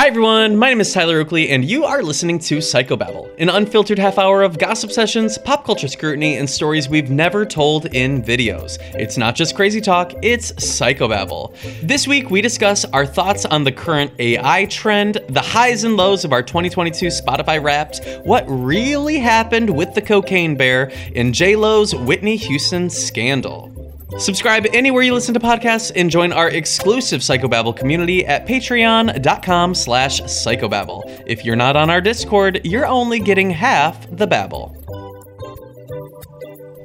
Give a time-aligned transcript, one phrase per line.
[0.00, 3.98] Hi everyone, my name is Tyler Oakley, and you are listening to Psychobabble, an unfiltered
[3.98, 8.78] half hour of gossip sessions, pop culture scrutiny, and stories we've never told in videos.
[8.94, 11.54] It's not just crazy talk, it's Psychobabble.
[11.86, 16.24] This week we discuss our thoughts on the current AI trend, the highs and lows
[16.24, 22.36] of our 2022 Spotify Wrapped, what really happened with the cocaine bear, and J-Lo's Whitney
[22.36, 23.79] Houston scandal.
[24.18, 30.20] Subscribe anywhere you listen to podcasts and join our exclusive Psychobabble community at patreon.com slash
[30.22, 31.22] psychobabble.
[31.26, 34.76] If you're not on our Discord, you're only getting half the babble.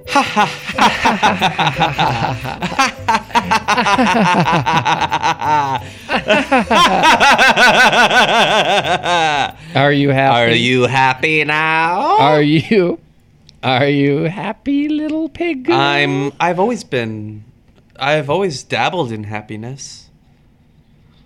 [0.08, 0.76] Ha ha ha
[9.76, 10.52] Are you happy?
[10.52, 12.18] Are you happy now?
[12.20, 13.00] Are you?
[13.66, 15.70] Are you happy, little pig?
[15.72, 17.44] I'm I've always been
[18.00, 20.10] I've always dabbled in happiness.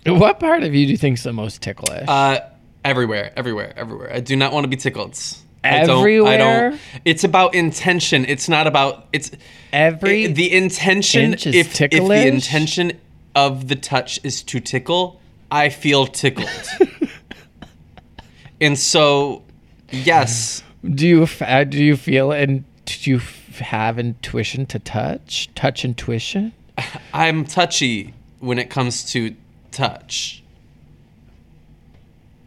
[0.06, 2.08] What part of you do you think's the most ticklish?
[2.08, 2.40] Uh
[2.82, 4.10] everywhere, everywhere, everywhere.
[4.10, 5.18] I do not want to be tickled.
[5.62, 6.80] I don't- I don't.
[7.04, 8.24] It's about intention.
[8.24, 9.30] It's not about it's
[9.70, 12.92] Every it- the intention if, if the intention
[13.34, 15.20] of the touch is to tickle,
[15.50, 16.48] I feel tickled.
[18.62, 19.42] and so
[19.90, 23.20] yes, do you uh, do you feel and do you
[23.58, 25.48] have intuition to touch?
[25.54, 26.52] Touch intuition?
[27.14, 29.34] I'm touchy when it comes to
[29.70, 30.42] touch.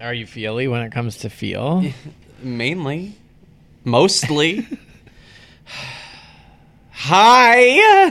[0.01, 1.85] Are you feely when it comes to feel?
[2.41, 3.15] Mainly.
[3.85, 4.67] Mostly.
[6.91, 8.09] Hi.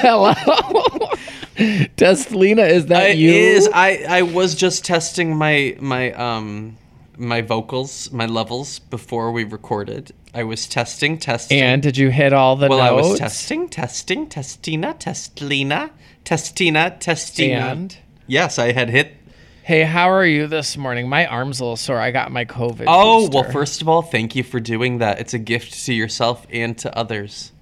[0.00, 0.32] Hello.
[1.96, 3.30] Destelina, is that It you?
[3.30, 3.68] is.
[3.72, 6.76] I I was just testing my my um
[7.20, 10.12] my vocals, my levels before we recorded.
[10.34, 11.60] I was testing, testing.
[11.60, 15.90] and did you hit all the well, I was testing, testing, testina, testlina,
[16.24, 17.72] testina, testina.
[17.72, 19.12] And yes, I had hit.
[19.64, 21.08] hey, how are you this morning?
[21.08, 21.98] My arm's a little sore.
[21.98, 22.84] I got my COVID.
[22.88, 25.20] Oh well, first of all, thank you for doing that.
[25.20, 27.52] It's a gift to yourself and to others.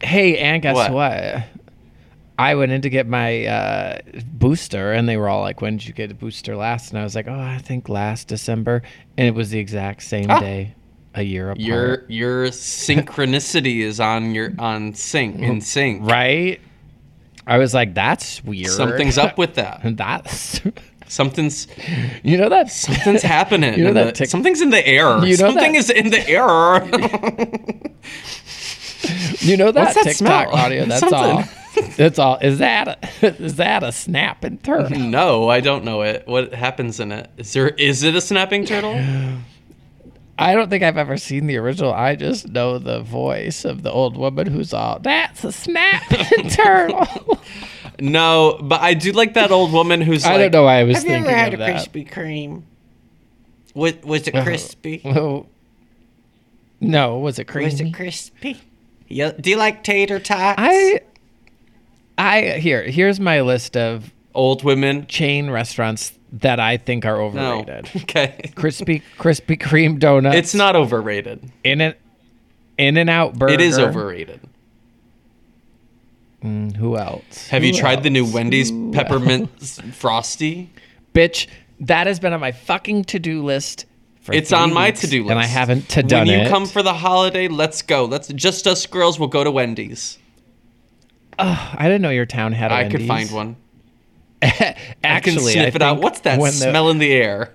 [0.00, 0.92] Hey, and guess What?
[0.92, 1.42] what?
[2.38, 3.98] I went in to get my uh,
[4.32, 7.02] booster, and they were all like, "When did you get a booster last?" And I
[7.04, 8.82] was like, "Oh, I think last December,"
[9.16, 10.38] and it was the exact same Ah.
[10.38, 10.74] day,
[11.14, 11.60] a year apart.
[11.60, 16.08] Your your synchronicity is on your on sync in sync.
[16.08, 16.60] right.
[17.46, 19.80] I was like, "That's weird." Something's up with that.
[19.96, 20.60] That's
[21.08, 21.66] Something's
[22.22, 23.74] you know that something's happening.
[23.78, 25.16] You know that the- tic- something's in the air.
[25.24, 26.84] You know Something that- is in the air.
[29.40, 30.50] You know that, What's that TikTok smell?
[30.54, 30.84] audio?
[30.84, 31.18] That's Something.
[31.18, 31.44] all.
[31.96, 32.38] That's all.
[32.40, 32.88] Is that
[33.22, 34.98] a, is that a snapping turtle?
[34.98, 36.26] no, I don't know it.
[36.26, 37.30] What happens in it?
[37.36, 39.00] Is there is it a snapping turtle?
[40.40, 41.92] I don't think I've ever seen the original.
[41.92, 47.40] I just know the voice of the old woman who's all, "That's a snapping turtle."
[48.00, 50.84] No, but I do like that old woman who's I like don't know why I
[50.84, 51.88] was Have you ever had a that.
[51.88, 52.62] Krispy Kreme?
[53.74, 55.02] Was, was it uh, crispy?
[55.04, 55.46] Oh.
[56.80, 57.70] No, was it creamy?
[57.70, 58.60] Was it crispy?
[59.08, 59.32] Yeah.
[59.32, 60.56] Do you like tater tots?
[60.58, 61.00] I
[62.28, 65.06] I here here's my list of old women.
[65.06, 67.60] chain restaurants that I think are No.
[67.60, 67.90] overrated.
[68.02, 68.50] Okay.
[68.54, 70.36] Krispy Krispy Kreme donuts.
[70.36, 71.50] It's not overrated.
[71.64, 72.00] in it.
[72.76, 73.54] In and Out Burger.
[73.54, 74.40] It is overrated.
[76.44, 77.48] Mm, who else?
[77.48, 78.34] Have you Who tried the new else?
[78.34, 80.70] Wendy's peppermint s- frosty?
[81.14, 81.48] Bitch,
[81.80, 83.86] that has been on my fucking to do list.
[84.20, 85.30] For It's on my to-do list.
[85.30, 86.48] and I haven't to done it when you it.
[86.50, 88.04] come for the holiday, let's go.
[88.04, 90.18] Let's just us girls will go to Wendy's.
[91.38, 92.72] I didn't know your town had.
[92.72, 93.56] a I could find one.
[94.42, 94.74] Actually,
[95.04, 96.00] I can sniff it out.
[96.00, 97.54] What's that when the- smell in the air?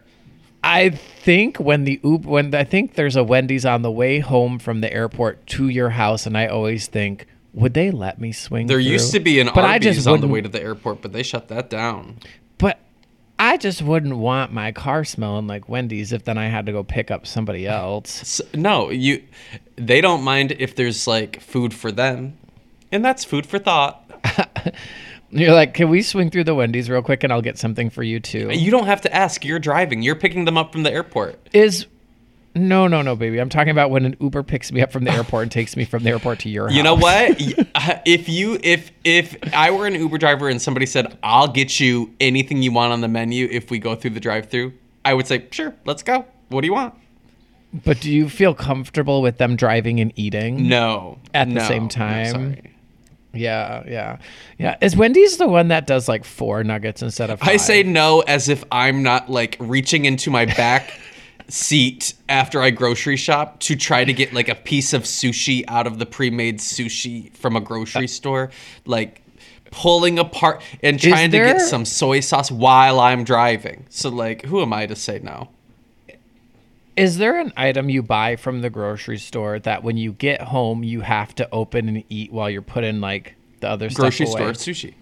[0.66, 4.60] I think when the Uber, when I think there's a Wendy's on the way home
[4.60, 8.68] from the airport to your house, and I always think, would they let me swing?
[8.68, 8.92] There through?
[8.92, 11.22] used to be an but I just on the way to the airport, but they
[11.24, 12.18] shut that down.
[12.58, 12.80] But
[13.38, 16.82] I just wouldn't want my car smelling like Wendy's if then I had to go
[16.84, 18.22] pick up somebody else.
[18.22, 19.22] S no, you.
[19.76, 22.38] They don't mind if there's like food for them,
[22.94, 24.10] and that's food for thought.
[25.32, 28.04] You're like, can we swing through the Wendy's real quick and I'll get something for
[28.04, 28.50] you too?
[28.52, 29.44] You don't have to ask.
[29.44, 30.04] You're driving.
[30.04, 31.40] You're picking them up from the airport.
[31.54, 31.88] Is
[32.56, 33.40] no, no, no, baby.
[33.40, 35.86] I'm talking about when an Uber picks me up from the airport and takes me
[35.86, 36.78] from the airport to your house.
[36.78, 37.42] You know what?
[38.06, 42.14] If you if if I were an Uber driver and somebody said, "I'll get you
[42.20, 44.74] anything you want on the menu if we go through the drive-through,"
[45.04, 46.26] I would say, "Sure, let's go.
[46.50, 46.94] What do you want?"
[47.74, 50.68] But do you feel comfortable with them driving and eating?
[50.68, 51.18] No.
[51.34, 51.68] At the No.
[51.68, 52.58] same No, time?
[53.34, 54.18] Yeah, yeah,
[54.60, 54.78] yeah.
[54.82, 57.40] Is Wendy's the one that does like four nuggets instead of?
[57.40, 57.50] Five?
[57.50, 60.94] I say no as if I'm not like reaching into my back
[61.48, 65.88] seat after I grocery shop to try to get like a piece of sushi out
[65.88, 68.52] of the pre-made sushi from a grocery uh, store,
[68.86, 69.24] like
[69.72, 73.88] pulling apart and trying to get some soy sauce while I'm driving.
[73.90, 75.50] So like, who am I to say no?
[76.96, 80.84] Is there an item you buy from the grocery store that when you get home
[80.84, 84.48] you have to open and eat while you're putting like the other Grocery stuff store
[84.48, 84.54] away?
[84.54, 84.94] sushi.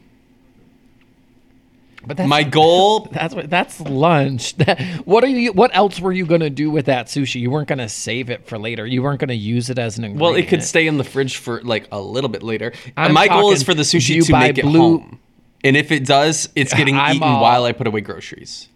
[2.06, 4.56] But that's My goal That's what that's lunch.
[4.62, 5.52] That, what are you?
[5.54, 7.42] What else were you gonna do with that sushi?
[7.42, 8.86] You weren't gonna save it for later.
[8.86, 10.22] You weren't gonna use it as an ingredient.
[10.32, 12.74] Well, it could stay in the fridge for like a little bit later.
[12.98, 15.20] I'm My goal is for the sushi to make it blue- home.
[15.64, 18.68] And if it does, it's getting I'm eaten all- while I put away groceries.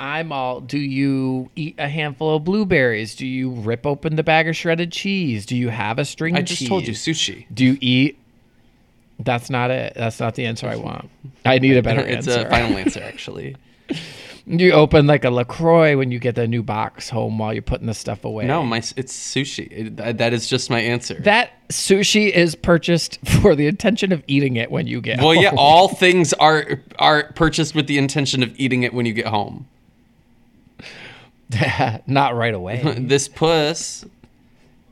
[0.00, 0.60] I'm all.
[0.60, 3.14] Do you eat a handful of blueberries?
[3.14, 5.44] Do you rip open the bag of shredded cheese?
[5.46, 6.36] Do you have a string?
[6.36, 7.46] I just told you sushi.
[7.52, 8.18] Do you eat?
[9.18, 9.94] That's not it.
[9.96, 11.10] That's not the answer I want.
[11.44, 12.40] I need a better It's answer.
[12.42, 13.56] It's a final answer, actually.
[14.46, 17.88] you open like a Lacroix when you get the new box home while you're putting
[17.88, 18.46] the stuff away.
[18.46, 19.66] No, my it's sushi.
[19.72, 21.14] It, that- that is just my answer.
[21.22, 25.52] that sushi is purchased for the intention of eating it when you get well, yeah,
[25.56, 29.66] all things are are purchased with the intention of eating it when you get home.
[32.06, 32.82] not right away.
[32.98, 34.04] This puss.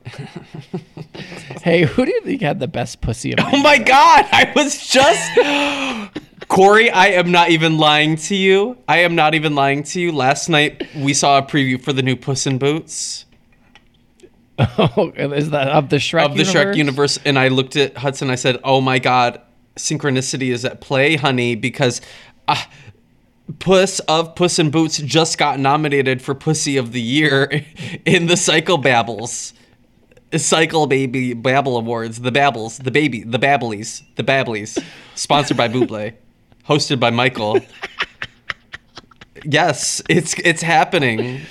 [1.62, 3.32] hey, who do you think had the best pussy?
[3.32, 5.20] In Oh my god, I was just
[6.48, 8.78] Korey, I am not even lying to you.
[8.86, 10.12] I am not even lying to you.
[10.12, 13.26] Last night we saw a preview for the new Puss in Boots
[14.58, 18.30] oh, is that of the Shrek of the Shrek universe and I looked at Hudson
[18.30, 19.40] I said, "Oh my god,
[19.76, 22.00] synchronicity is at play, honey, because
[22.48, 22.62] uh,
[23.58, 27.64] Puss of Puss in Boots just got nominated for Pussy of the Year
[28.04, 29.52] in the Cycle Babbles.
[30.37, 34.76] Cycle Baby Babble Awards, the Babbles, the baby, the Babblies, the Babblies,
[35.14, 36.14] sponsored by Buble,
[36.69, 37.60] hosted by Michael.
[39.44, 41.42] yes, it's it's happening.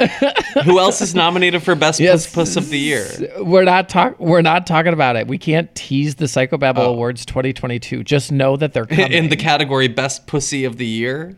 [0.64, 2.26] Who else is nominated for Best Yes.
[2.26, 3.06] Puss Puss of the Year?
[3.40, 4.18] We're not talk.
[4.18, 5.26] We're not talking about it.
[5.28, 6.92] We can't tease the Psychobabble Oh.
[6.92, 8.02] Awards 2022.
[8.04, 9.12] Just know that they're coming.
[9.12, 11.36] In the category Best Pussy of the Year?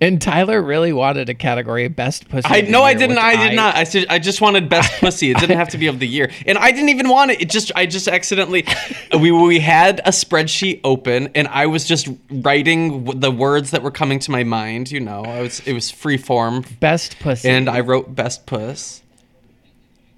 [0.00, 2.48] And Tyler really wanted a category Best Pussy.
[2.48, 3.18] I no, I didn't.
[3.18, 3.76] I did not.
[3.76, 5.30] I, I just wanted best pussy.
[5.30, 7.42] It didn't have to be of the year, and I didn't even want it.
[7.42, 8.66] It just I just accidentally
[9.18, 13.90] we we had a spreadsheet open, and I was just writing the words that were
[13.90, 14.90] coming to my mind.
[14.90, 17.48] You know, I was it was free form, Best Pussy.
[17.48, 19.02] and I wrote best puss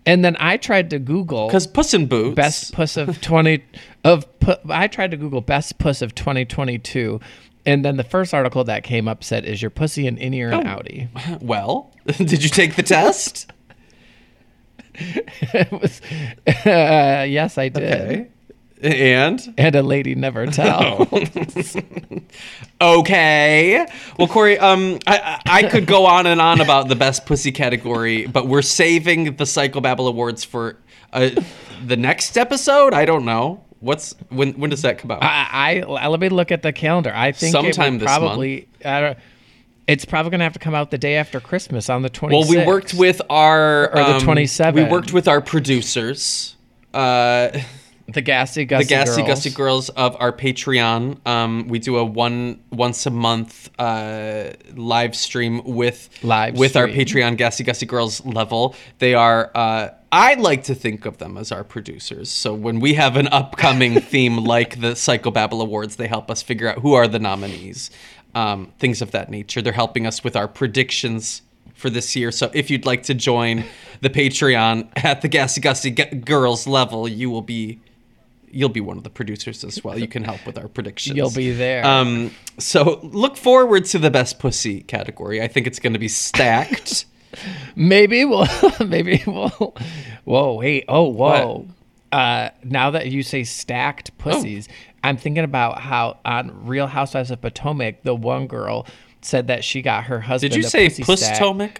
[0.04, 2.34] and then I tried to Google because Puss in Boots.
[2.34, 3.62] best puss of 20
[4.04, 7.20] of pu- I tried to Google best puss of 2022.
[7.64, 10.48] And then the first article that came up said, "Is your pussy an innie or
[10.52, 10.70] an Oh.
[10.78, 11.08] outie?"
[11.42, 13.50] Well, did you take the test?
[14.94, 16.00] it was,
[16.66, 17.82] uh, yes, I did.
[17.82, 18.26] Okay,
[18.82, 21.08] and And a lady never tell.
[22.80, 23.86] Okay.
[24.18, 27.52] Well, Korey, um, I, I I could go on and on about the best pussy
[27.52, 30.76] category, but we're saving the Psychobabble Awards for
[31.12, 31.30] uh,
[31.86, 32.92] the next episode.
[32.92, 34.54] I don't know what's when.
[34.54, 35.22] When does that come out?
[35.22, 37.12] I, I let me look at the calendar.
[37.14, 38.20] I think Sometime this month.
[38.20, 38.68] probably.
[38.84, 39.18] I don't,
[39.86, 42.30] it's probably gonna have to come out the day after Christmas on the 26th.
[42.30, 44.84] well, we worked with our Or the um, 27.
[44.84, 46.56] We worked with our producers.
[46.94, 47.50] Uh,
[48.08, 49.56] the Gassy Gussie the Gassy girls.
[49.56, 51.26] Girls of our Patreon.
[51.26, 56.88] Um, we do a one once a month uh, live stream with Live with our.
[56.88, 58.74] Patreon Gassy Gussie girls level.
[58.98, 59.50] They are.
[59.54, 62.30] Uh, I like to think of them as our producers.
[62.30, 66.68] So when we have an upcoming theme like the Psychobabble Awards, they help us figure
[66.68, 67.90] out who are the nominees,
[68.34, 69.62] um, things of that nature.
[69.62, 71.40] They're helping us with our predictions
[71.74, 72.30] for this year.
[72.30, 73.64] So if you'd like to join
[74.02, 77.80] the Patreon at the Gassy Gussie G- girls level, you will be
[78.54, 79.98] you'll be one of the producers as well.
[79.98, 81.16] You can help with our predictions.
[81.16, 81.86] You'll be there.
[81.86, 85.40] Um, so look forward to the best pussy category.
[85.40, 87.06] I think it's going to be stacked.
[87.76, 88.46] Maybe we'll.
[88.86, 89.74] maybe we'll.
[90.24, 90.54] Whoa!
[90.54, 90.84] Wait!
[90.88, 91.08] Oh!
[91.08, 91.66] Whoa!
[92.10, 94.68] Uh, now that you say stacked pussies,
[95.02, 98.86] I'm thinking about how on Real Housewives of Potomac, the one girl
[99.22, 100.52] said that she got her husband.
[100.52, 101.04] Did you say pussy.
[101.04, 101.78] Pustomic?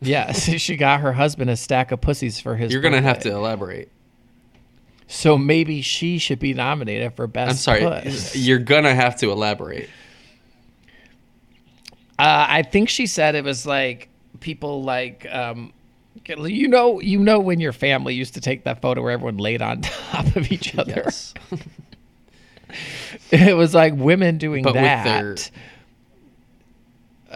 [0.00, 2.72] Yes, she got her husband a stack of pussies for his.
[2.72, 3.90] You're going to have to elaborate.
[5.08, 7.50] So maybe she should be nominated for best.
[7.50, 7.80] I'm sorry.
[7.80, 8.34] puss.
[8.34, 9.88] You're going to have to elaborate.
[12.18, 14.08] Uh, I think she said it was like
[14.40, 15.72] people like um,
[16.26, 19.60] you know you know when your family used to take that photo where everyone laid
[19.62, 21.02] on top of each other.
[21.04, 21.34] Yes.
[23.30, 25.36] It was like women doing But with that their-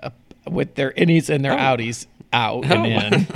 [0.03, 0.11] uh,
[0.51, 1.57] with their innies and their Oh.
[1.57, 2.75] outies out Oh.
[2.85, 3.27] and in,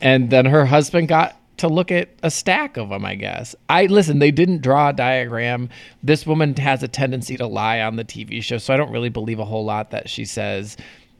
[0.00, 3.04] and then her husband got to look at a stack of them.
[3.04, 3.54] I guess.
[3.68, 4.18] I listen.
[4.18, 5.68] They didn't draw a diagram.
[6.02, 9.08] This woman has a tendency to lie on the TV show, so I don't really
[9.08, 10.76] believe a whole lot that she says.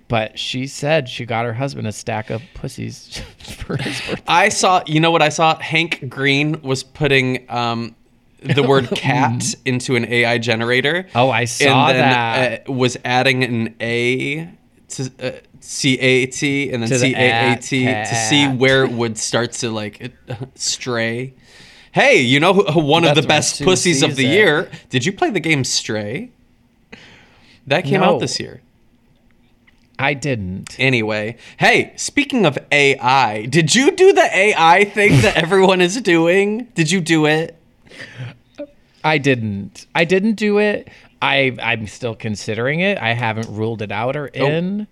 [0.08, 4.22] But she said she got her husband a stack of pussies for his birthday.
[4.28, 5.58] I saw, you know what I saw?
[5.58, 7.94] Hank Green was putting um,
[8.42, 11.06] the word cat into an AI generator.
[11.14, 12.68] Oh, I saw and then, that.
[12.68, 14.50] Uh, was adding an A
[14.96, 18.14] to uh, C A T and then To the C A A T at to
[18.14, 20.12] see where it would start to like
[20.54, 21.34] stray.
[21.92, 24.32] Hey, you know one of the best pussies of the it.
[24.32, 24.70] year?
[24.88, 26.30] Did you play the game Stray?
[27.66, 28.14] That came No.
[28.14, 28.62] out this year.
[29.98, 30.74] I didn't.
[30.80, 36.66] Anyway, hey, speaking of AI, did you do the AI thing that everyone is doing?
[36.74, 37.56] Did you do it?
[39.04, 39.86] I didn't.
[39.94, 40.88] I didn't do it.
[41.22, 42.98] I I'm still considering it.
[42.98, 44.46] I haven't ruled it out or Oh.
[44.46, 44.86] in.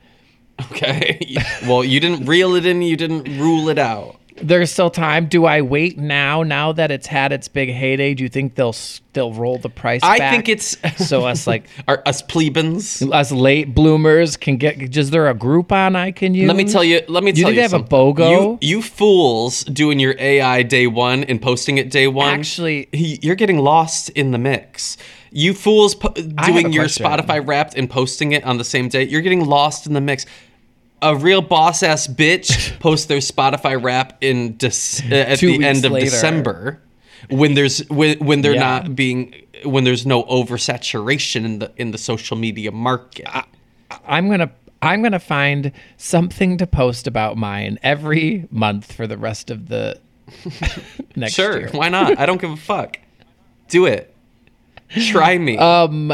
[0.71, 1.19] Okay.
[1.67, 4.17] well, you didn't reel it in, you didn't rule it out.
[4.43, 5.27] There's still time.
[5.27, 6.43] Do I wait now?
[6.43, 9.69] Now that it's had its big heyday, do you think they'll s- they'll roll the
[9.69, 10.01] price?
[10.03, 10.33] I back?
[10.33, 13.03] think it's so us like Are us plebans.
[13.03, 14.97] us late bloomers can get.
[14.97, 16.47] Is there a Groupon I can use?
[16.49, 17.03] Let me tell you.
[17.07, 17.85] Let me you tell think you they have a.
[17.85, 18.31] BOGO?
[18.31, 22.33] You, you fools doing your AI day one and posting it day one.
[22.33, 24.97] Actually- he- you're getting lost in the mix.
[25.33, 27.07] You fools po- doing your question.
[27.07, 29.05] Spotify Wrapped and posting it on the same day.
[29.05, 30.27] You're getting lost in the mix.
[31.03, 35.85] A real boss ass bitch posts their Spotify Wrap in Dec- uh, at the end
[35.85, 36.07] of later.
[36.07, 36.83] December,
[37.31, 38.61] when there's when, when they're Yeah.
[38.61, 39.35] not being
[39.65, 43.27] when there's no oversaturation in the in the social media market.
[44.07, 44.51] I'm gonna
[44.83, 49.99] I'm gonna find something to post about mine every month for the rest of the
[51.17, 51.71] next Sure, year.
[51.73, 52.19] why not?
[52.19, 52.99] I don't give a fuck.
[53.69, 54.15] Do it.
[54.91, 55.57] Try me.
[55.59, 56.13] Um,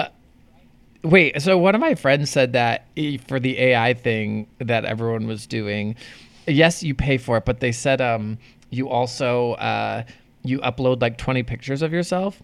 [1.02, 1.40] wait.
[1.40, 2.86] So one of my friends said that
[3.26, 5.96] for the AI thing that everyone was doing,
[6.46, 8.38] yes, you pay for it, but they said um
[8.70, 10.02] you also uh
[10.42, 12.42] you upload like 20 pictures of yourself.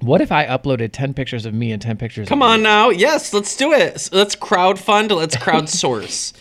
[0.00, 2.26] What if I uploaded 10 pictures of me and 10 pictures?
[2.26, 2.88] Come on now.
[2.88, 4.08] Yes, let's do it.
[4.12, 5.10] Let's crowdfund.
[5.10, 6.32] Let's crowdsource.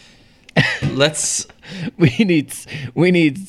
[0.93, 1.45] let's.
[1.97, 2.53] We need
[2.95, 3.39] we need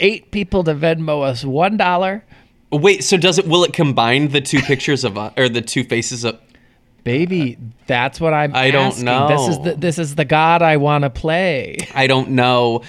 [0.00, 2.24] eight people to Venmo us one dollar.
[2.72, 3.04] Wait.
[3.04, 3.46] So does it?
[3.46, 6.38] Will it combine the two pictures of us or the two faces of?
[7.02, 8.54] Baby, that's what I'm.
[8.54, 9.06] I don't asking.
[9.06, 9.64] This is know.
[9.64, 11.78] the this is the god I want to play.
[11.94, 12.82] I don't know.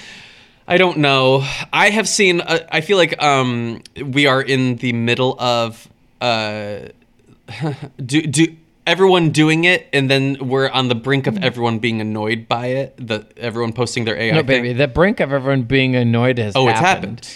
[0.68, 1.46] I don't know.
[1.74, 2.42] I have seen.
[2.42, 5.88] Uh, I feel like um we are in the middle of
[6.20, 6.90] uh
[8.06, 12.48] do do everyone doing it and then we're on the brink of everyone being annoyed
[12.48, 12.96] by it.
[12.98, 14.46] The everyone posting their AI No, thing.
[14.46, 17.28] baby, the brink of everyone being annoyed has Oh, it's happened.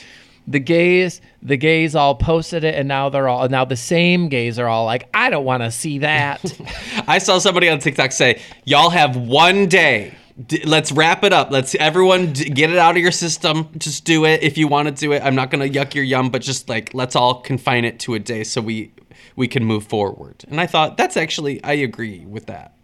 [0.48, 4.60] The gays, the gays all posted it, and now they're all now the same gays
[4.60, 6.44] are all like, I don't want to see that.
[7.08, 10.14] I saw somebody on TikTok say, "Y'all have one day.
[10.48, 11.50] D- let's wrap it up.
[11.50, 13.70] Let's everyone d- get it out of your system.
[13.78, 15.24] Just do it if you want to do it.
[15.24, 18.20] I'm not gonna yuck your yum, but just like let's all confine it to a
[18.20, 18.92] day so we
[19.36, 22.76] we can move forward." And I thought that's actually I agree with that.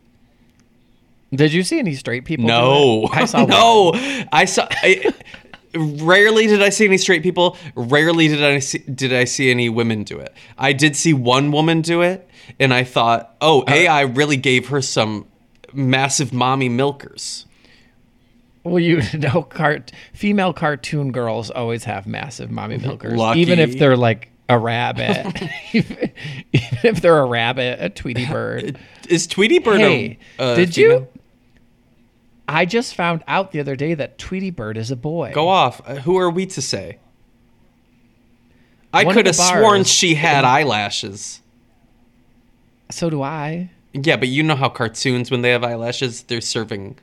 [1.34, 2.46] Did you see any straight people?
[2.46, 3.08] No?
[3.12, 3.92] I saw no.
[4.32, 4.68] I saw.
[4.70, 5.14] I,
[5.76, 7.58] rarely did I see any straight people.
[7.76, 10.34] Rarely did I see did I see any women do it.
[10.58, 12.28] I did see one woman do it,
[12.60, 15.26] and I thought, oh, uh, AI really gave her some
[15.74, 17.46] massive mommy milkers.
[18.64, 22.88] Well, you know, cart female cartoon girls always have massive mommy mm-hmm.
[22.88, 23.40] milkers, Lucky.
[23.42, 25.42] even if they're like a rabbit.
[25.74, 26.12] even
[26.84, 28.78] if they're a rabbit, a Tweety bird.
[29.10, 31.00] Is Tweety Bird Hey, a, a did female?
[31.00, 31.08] you?
[32.54, 35.32] I just found out the other day that Tweety Bird is a boy.
[35.34, 35.82] go off?
[35.86, 36.98] Uh, Who are we to say?
[38.94, 41.42] I One could have sworn she had eyelashes.
[42.90, 43.70] So do I.
[43.94, 46.98] Yeah, but you know how cartoons when they have eyelashes, they're serving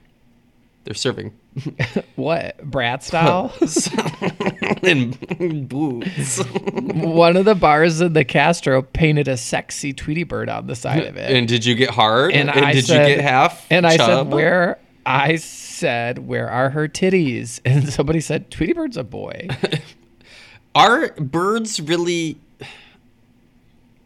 [0.84, 1.32] They're serving
[2.16, 3.52] What brat style?
[4.82, 6.38] in boots.
[6.44, 11.04] One of the bars in the Castro painted a sexy Tweety bird on the side
[11.04, 11.30] of it.
[11.34, 12.32] and did you get hard?
[12.32, 13.66] And And, I did said- you get half?
[13.70, 14.78] And I said, "Where?"
[15.08, 19.48] I said, "Where are her titties?" And somebody said, "Tweety Bird's a boy."
[20.74, 22.36] Are birds really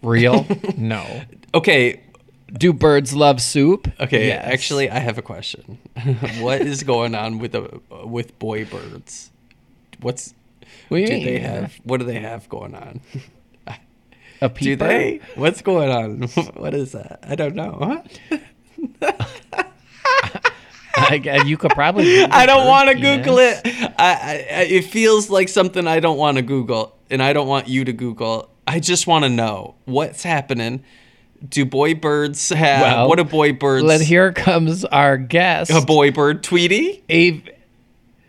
[0.00, 0.46] Real?
[0.78, 1.22] no.
[1.54, 2.00] okay?
[2.52, 3.88] Do birds love soup?
[4.00, 4.44] Okay, Yes.
[4.46, 5.78] actually, I have a question.
[6.40, 9.30] what is going on with the with boy birds?
[10.00, 10.34] What's
[10.88, 11.74] What do do they have?
[11.84, 13.00] What do they have going on?
[14.40, 15.20] a Do they?
[15.34, 16.22] What's going on?
[16.54, 17.20] what is that?
[17.22, 18.02] I don't know.
[20.94, 22.04] I, you could probably.
[22.04, 22.94] Google I don't want to.
[22.94, 23.60] Google it.
[23.64, 27.68] I, I, it feels like something I don't want to Google, and I don't want
[27.68, 28.50] you to Google.
[28.66, 30.84] I just want to know what's happening.
[31.48, 32.82] Do boy birds have?
[32.82, 33.86] Well, what do boy birds?
[33.86, 35.70] Then here comes our guest.
[35.70, 37.54] a boy bird, Tweety, Av-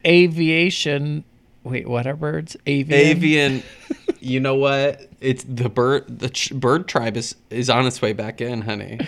[0.06, 1.24] aviation.
[1.64, 2.58] Wait, what are birds?
[2.66, 3.00] Avian.
[3.00, 3.64] avian.
[4.20, 5.08] you know what?
[5.22, 6.20] It's the bird.
[6.20, 9.00] The ch- bird tribe is is on its way back in, honey.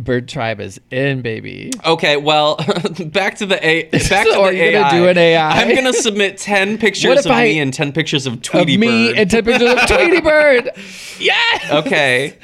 [0.00, 1.70] Bird tribe is in, baby.
[1.84, 2.56] Okay, well,
[3.06, 4.90] back to the a back to the you gonna AI.
[4.98, 5.48] do an AI?
[5.62, 9.08] I'm gonna submit ten pictures of I- me and ten pictures of Of Tweety me
[9.08, 9.18] Bird.
[9.18, 10.70] and ten pictures of Tweety Bird.
[11.18, 11.70] Yes.
[11.70, 12.36] okay.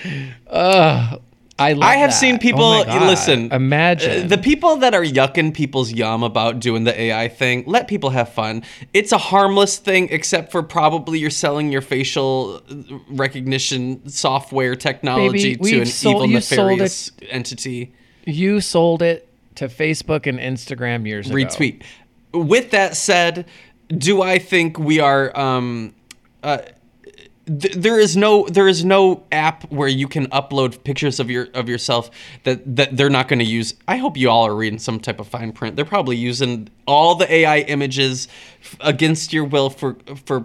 [0.48, 1.20] Ugh.
[1.56, 2.16] I I have that.
[2.16, 3.02] seen Oh people God.
[3.06, 3.52] listen.
[3.52, 7.62] Imagine uh, the people that are yucking people's yum about doing the AI thing.
[7.66, 8.64] Let people have fun.
[8.92, 12.60] It's a harmless thing, except for probably you're selling your facial
[13.08, 17.94] recognition software technology Baby, to an sold- evil sold it- nefarious entity.
[18.24, 21.36] you sold it to Facebook and Instagram years ago.
[21.36, 21.82] retweet.
[22.32, 23.46] With that said,
[23.88, 25.36] do I think we are?
[25.38, 25.94] Um,
[26.42, 26.58] uh,
[27.46, 31.48] th- there is no there is no app where you can upload pictures of your
[31.54, 32.10] of yourself
[32.44, 33.74] that that they're not going to use.
[33.86, 35.76] I hope you all are reading some type of fine print.
[35.76, 38.28] They're probably using all the AI images
[38.62, 40.44] f- against your will for for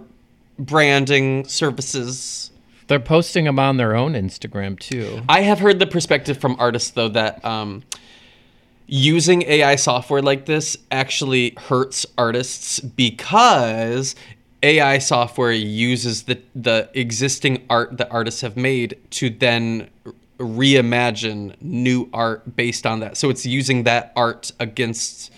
[0.58, 2.50] branding services.
[2.88, 5.22] They're posting them on their own Instagram too.
[5.28, 7.84] I have heard the perspective from artists though that um,
[8.86, 14.16] using AI software like this actually hurts artists because
[14.62, 19.88] AI software uses the the existing art that artists have made to then
[20.38, 23.16] reimagine new art based on that.
[23.16, 25.32] So it's using that art against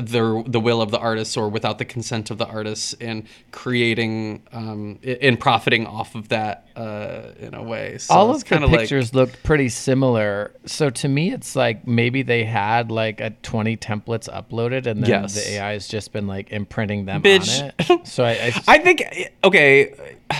[0.00, 4.42] the the will of the artists or without the consent of the artists and creating
[4.52, 7.98] um, and profiting off of that uh, in a way.
[7.98, 10.52] So All of the kinda like- pictures looked pretty similar.
[10.66, 15.08] So to me, it's like maybe they had like a 20 templates uploaded, and then
[15.10, 15.34] Yes.
[15.34, 17.62] the AI has just been like imprinting them Bitch.
[17.62, 18.06] on it.
[18.06, 19.02] So I, I, I think
[19.44, 19.94] okay.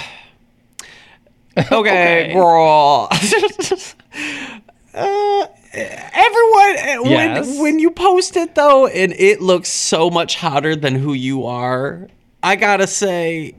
[1.57, 2.33] Okay, Okay.
[2.35, 3.09] girl.
[4.95, 7.47] uh, everyone, eh, Yes.
[7.49, 11.47] when when you post it though, and it looks so much hotter than who you
[11.47, 12.09] are,
[12.43, 13.55] I gotta say.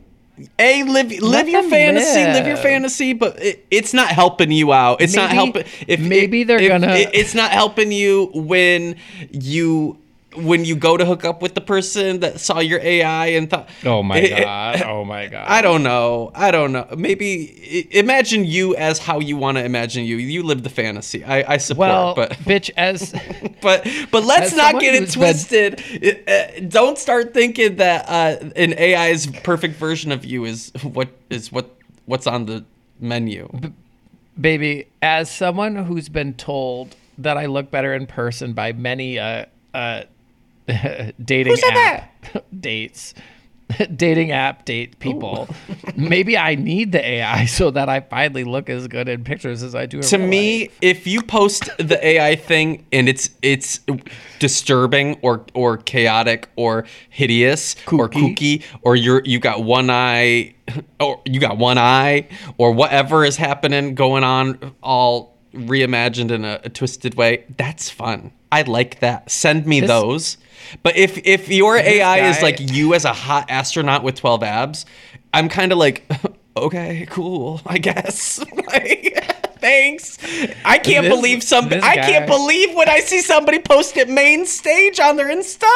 [0.58, 5.02] A live live your fantasy, live your fantasy, but it, it's not helping you out.
[5.02, 5.66] It's not helping.
[5.86, 8.96] If maybe if- they're if- gonna- it- it's not helping you when
[9.32, 9.98] you
[10.36, 13.68] when you go to hook up with the person that saw your AI and thought.
[13.84, 15.48] oh my god, oh my god.
[15.48, 16.32] I don't know.
[16.36, 16.88] I don't know.
[16.96, 20.18] Maybe imagine you as how you want to imagine you.
[20.18, 21.24] You live the fantasy.
[21.24, 23.12] I, I support, Well, but bitch, as
[23.62, 26.30] but but let's not get it who's been- twisted.
[26.30, 31.52] Uh, don't start thinking that uh, an AI's perfect version of you is what is
[31.52, 32.64] what what's on the
[33.00, 33.50] menu.
[34.40, 39.46] baby, as someone who's been told that I look better in person by many uh
[39.74, 40.04] uh
[41.24, 42.28] dating app
[42.60, 43.14] dates.
[43.96, 45.48] dating app date people.
[45.96, 49.76] Maybe I need the AI so that I finally look as good in pictures as
[49.76, 50.78] I do to me life.
[50.82, 53.80] if you post the ai thing and it's it's
[54.40, 58.36] disturbing or or chaotic or hideous or Kooky.
[58.36, 60.56] kooky or you're you got one eye
[61.00, 62.28] or you got one eye
[62.58, 68.32] or whatever is happening going on all reimagined in a, a twisted way that's fun.
[68.52, 69.30] I like that.
[69.32, 70.38] Send me This- those.
[70.84, 74.86] But if if your ai is like you as a hot astronaut with 12 abs
[75.34, 76.04] i'm kind of like
[76.58, 78.44] okay cool i guess.
[78.68, 79.26] Like,
[79.62, 80.18] thanks.
[80.66, 84.46] I can't This- believe some i can't believe when i see somebody post it main
[84.46, 85.68] stage on their insta.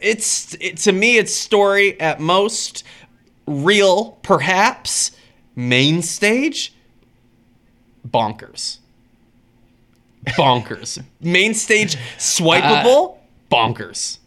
[0.00, 2.84] It's it, to me it's story at most.
[3.46, 5.12] Real perhaps
[5.56, 6.74] main stage.
[8.06, 8.78] Bonkers
[10.36, 13.18] bonkers main stage swipeable
[13.50, 14.18] bonkers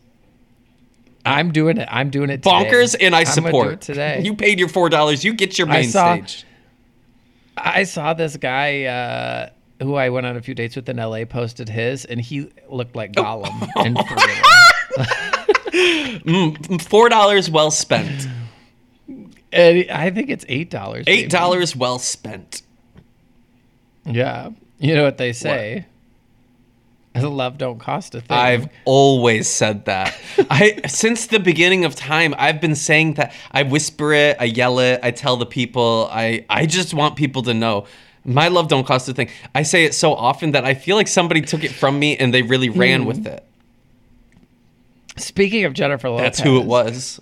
[1.24, 1.88] I'm doing it.
[1.92, 2.38] I'm doing it.
[2.42, 2.50] Today.
[2.50, 4.22] bonkers and i support it today.
[4.24, 6.46] you paid your four dollars you get your I main saw- stage
[7.58, 9.50] I saw this guy uh,
[9.84, 12.96] who I went on a few dates with in LA posted his, and he looked
[12.96, 13.94] like Gollum in
[15.72, 18.28] Mm, Four dollars well spent.
[19.54, 21.06] And I think it's eight dollars.
[21.08, 22.62] Eight dollars well spent.
[24.06, 24.50] Yeah.
[24.80, 25.86] You know what they say?
[27.22, 28.38] Love don't cost a thing.
[28.38, 30.18] I've always said that.
[30.50, 33.34] I since the beginning of time, I've been saying that.
[33.52, 36.10] I whisper it, I yell it, I tell the people.
[36.12, 37.86] I I just want people to know.
[38.24, 39.30] My love don't cost a thing.
[39.56, 42.34] I say it so often that I feel like somebody took it from me and
[42.34, 43.08] they really ran hmm.
[43.08, 43.44] with it.
[45.18, 47.20] Speaking of Jennifer Lopez, That's who it was.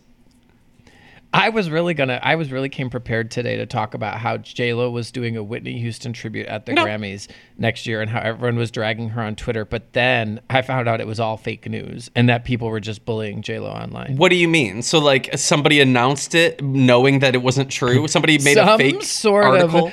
[1.32, 2.20] I was really gonna.
[2.24, 5.44] I was really came prepared today to talk about how J Lo was doing a
[5.44, 6.86] Whitney Houston tribute at the No.
[6.86, 9.64] Grammys next year, and how everyone was dragging her on Twitter.
[9.64, 13.06] But then I found out it was all fake news, and that people were just
[13.06, 14.16] bullying J Lo online.
[14.18, 14.82] What do you mean?
[14.82, 18.08] So like somebody announced it knowing that it wasn't true?
[18.08, 19.92] Somebody made a fake sort article?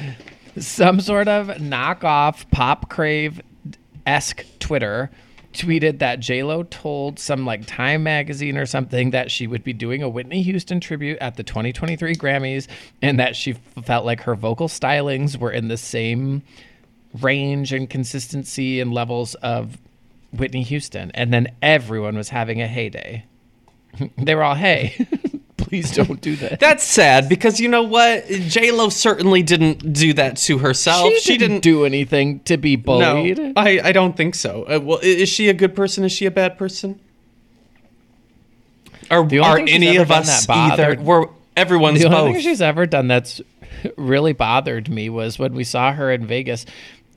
[0.57, 3.42] of some sort of knockoff pop crave
[4.07, 5.11] esque Twitter
[5.57, 9.73] tweeted that J Lo told some like Time magazine or something that she would be
[9.73, 12.69] doing a Whitney Houston tribute at the 2023 Grammys,
[13.03, 16.42] and that she felt like her vocal stylings were in the same
[17.21, 19.79] range and consistency and levels of
[20.33, 23.25] Whitney Houston, and then everyone was having a heyday.
[24.19, 24.95] they were all, "Hey,
[25.69, 28.27] please don't do that." That's sad because you know what?
[28.29, 31.13] J Lo certainly didn't do that to herself.
[31.15, 33.39] she, didn't, do anything to be bullied.
[33.39, 34.65] No, I, I don't think so.
[34.65, 36.05] Uh, well, is she a good person?
[36.05, 37.01] Is she a bad person?
[39.11, 40.77] Are, are any of us that either?
[40.77, 41.27] bothered- We're
[41.57, 42.33] everyone's the only both.
[42.35, 43.41] thing she's ever done that's
[43.97, 46.67] really bothered me was when we saw her in Vegas.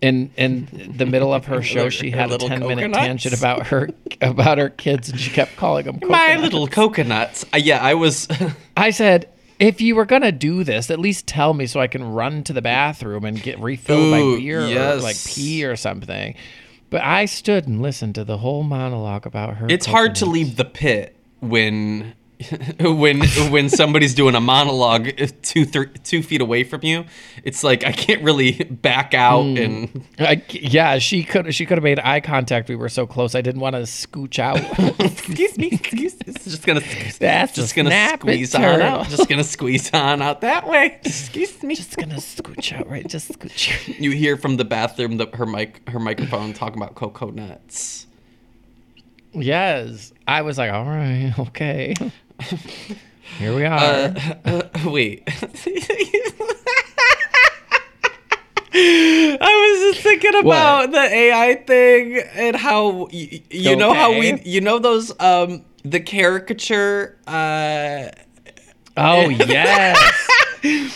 [0.02, 3.90] In in the middle of her show, she had a ten minute tangent about her
[4.22, 7.46] about her kids, and she kept calling them My little coconuts.
[7.54, 8.28] Uh, yeah, I was.
[8.78, 9.28] I said,
[9.60, 12.54] if you were gonna do this, at least tell me so I can run to
[12.54, 16.36] the bathroom and get refilled my Ooh, beer or like pee or something.
[16.90, 19.68] But I stood and listened to the whole monologue about her.
[19.70, 22.14] it's hard to leave the pit when.
[22.80, 23.22] when
[23.52, 25.10] when somebody's doing a monologue
[25.42, 27.04] two thir- two feet away from you,
[27.44, 29.58] it's like I can't really back out Hmm.
[29.58, 32.70] and I, yeah, she could she could have made eye contact.
[32.70, 33.36] We were so close.
[33.36, 34.58] I didn't want to scooch out.
[35.02, 36.20] excuse me, excuse me.
[36.28, 36.80] It's just gonna
[37.20, 38.88] That's just gonna squeeze on turtle.
[38.88, 39.10] out.
[39.10, 40.98] Just gonna squeeze on out that way.
[41.04, 41.76] Excuse me.
[41.76, 43.06] Just gonna scooch out, right?
[43.06, 44.00] Just scooch.
[44.00, 48.08] You hear from the bathroom the, her mic her microphone talking about cocoa nuts.
[49.34, 51.94] yes, I was like, all right, okay.
[53.38, 54.14] Here we are.
[54.46, 55.24] Uh, wait.
[58.72, 59.38] I
[59.82, 64.62] was just thinking about the AI thing and how y- you know how we you
[64.62, 68.10] know those um the caricature uh
[68.96, 69.98] oh yes,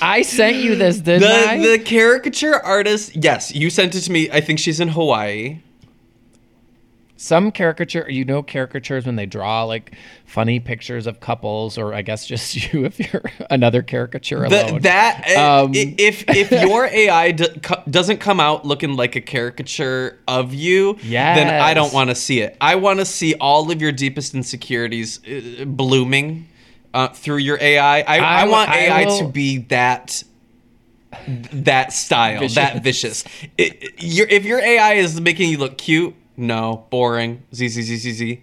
[0.01, 1.58] I sent you this, didn't the I?
[1.58, 5.60] the caricature artist yes you sent it to me I think she's in Hawaii
[7.23, 9.93] Some caricature, you know, caricatures when they draw like
[10.25, 14.81] funny pictures of couples, or I guess just you if you're another caricature The- alone.
[14.81, 17.45] that uh, Um, if if your AI do,
[17.89, 20.97] doesn't come out looking like a caricature of you,
[21.36, 22.57] then I don't want to see it.
[22.59, 26.49] I want to see all of your deepest insecurities uh, blooming
[26.93, 27.99] uh, through your AI.
[28.01, 30.23] I, I, I want I AI to be that
[31.53, 33.23] that style, that vicious.
[33.57, 37.43] It, it- your, if your AI is making you look cute, no, boring.
[37.54, 38.41] Z z z z z.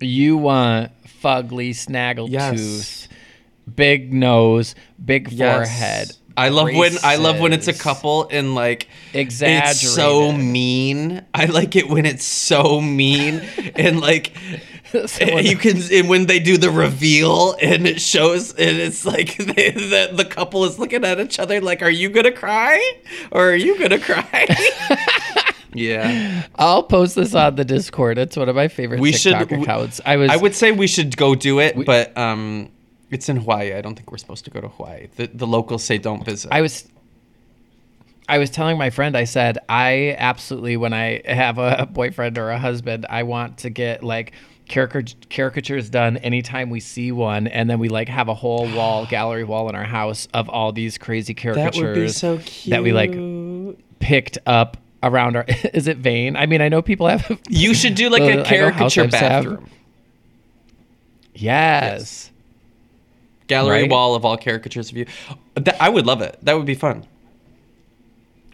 [0.00, 0.90] You want
[1.22, 3.08] fugly, snaggletooth, Yes.
[3.72, 5.68] big nose, big Yes.
[5.68, 6.12] forehead.
[6.36, 9.70] I love when I love when it's a couple and like Exaggerated.
[9.70, 11.22] It's so mean.
[11.34, 13.42] I like it when it's so mean
[13.76, 14.32] and like
[15.06, 19.04] So when- you can and when they do the reveal and it shows and it's
[19.04, 22.80] like they, the the couple is looking at each other like, are you gonna cry
[23.30, 24.46] or are you gonna cry?
[25.74, 28.18] yeah, I'll post this on the Discord.
[28.18, 29.38] It's one of my favorite we should.
[29.38, 30.00] TikTok accounts.
[30.04, 32.70] I was I would say we should go do it, but um,
[33.10, 33.74] it's in Hawaii.
[33.74, 35.08] I don't think we're supposed to go to Hawaii.
[35.16, 36.52] The the locals say don't visit.
[36.52, 36.88] I was
[38.28, 42.50] I was telling my friend, I said, I absolutely, when I have a boyfriend or
[42.50, 44.32] a husband, I want to get like
[44.68, 47.46] caricature, caricatures done anytime we see one.
[47.46, 50.72] And then we like have a whole wall, gallery wall in our house of all
[50.72, 52.70] these crazy that caricatures would be so cute.
[52.70, 53.12] that we like
[53.98, 55.44] picked up around our.
[55.74, 56.36] Is it vain?
[56.36, 57.40] I mean, I know people have.
[57.48, 59.68] You should do like a caricature bathroom.
[61.34, 62.30] yes.
[63.46, 63.90] gallery Right?
[63.90, 65.06] wall of all caricatures of you.
[65.54, 66.38] That, I would love it.
[66.42, 67.04] That would be fun.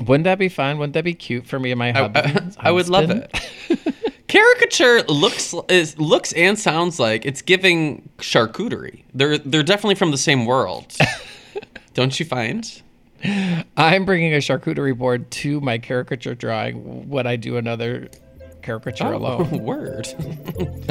[0.01, 0.79] Wouldn't that be fun?
[0.79, 2.57] Wouldn't that be cute for me and my I, husband?
[2.61, 3.35] I would love it.
[4.29, 9.03] Caricature looks is looks and sounds like it's giving charcuterie.
[9.15, 10.95] They're they're definitely from the same world.
[11.95, 12.83] Don't you find?
[13.77, 18.09] I'm bringing a charcuterie board to my caricature drawing when I do another
[18.63, 19.63] caricature oh, alone.
[19.65, 20.09] Word.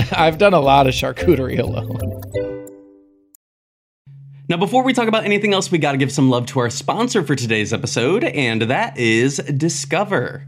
[0.11, 2.67] I've done a lot of charcuterie alone.
[4.49, 7.23] Now, before we talk about anything else, we gotta give some love to our sponsor
[7.23, 10.47] for today's episode, and that is Discover.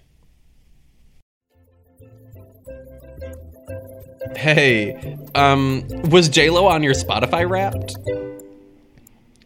[4.35, 7.97] Hey, um, was JLo on your Spotify wrapped?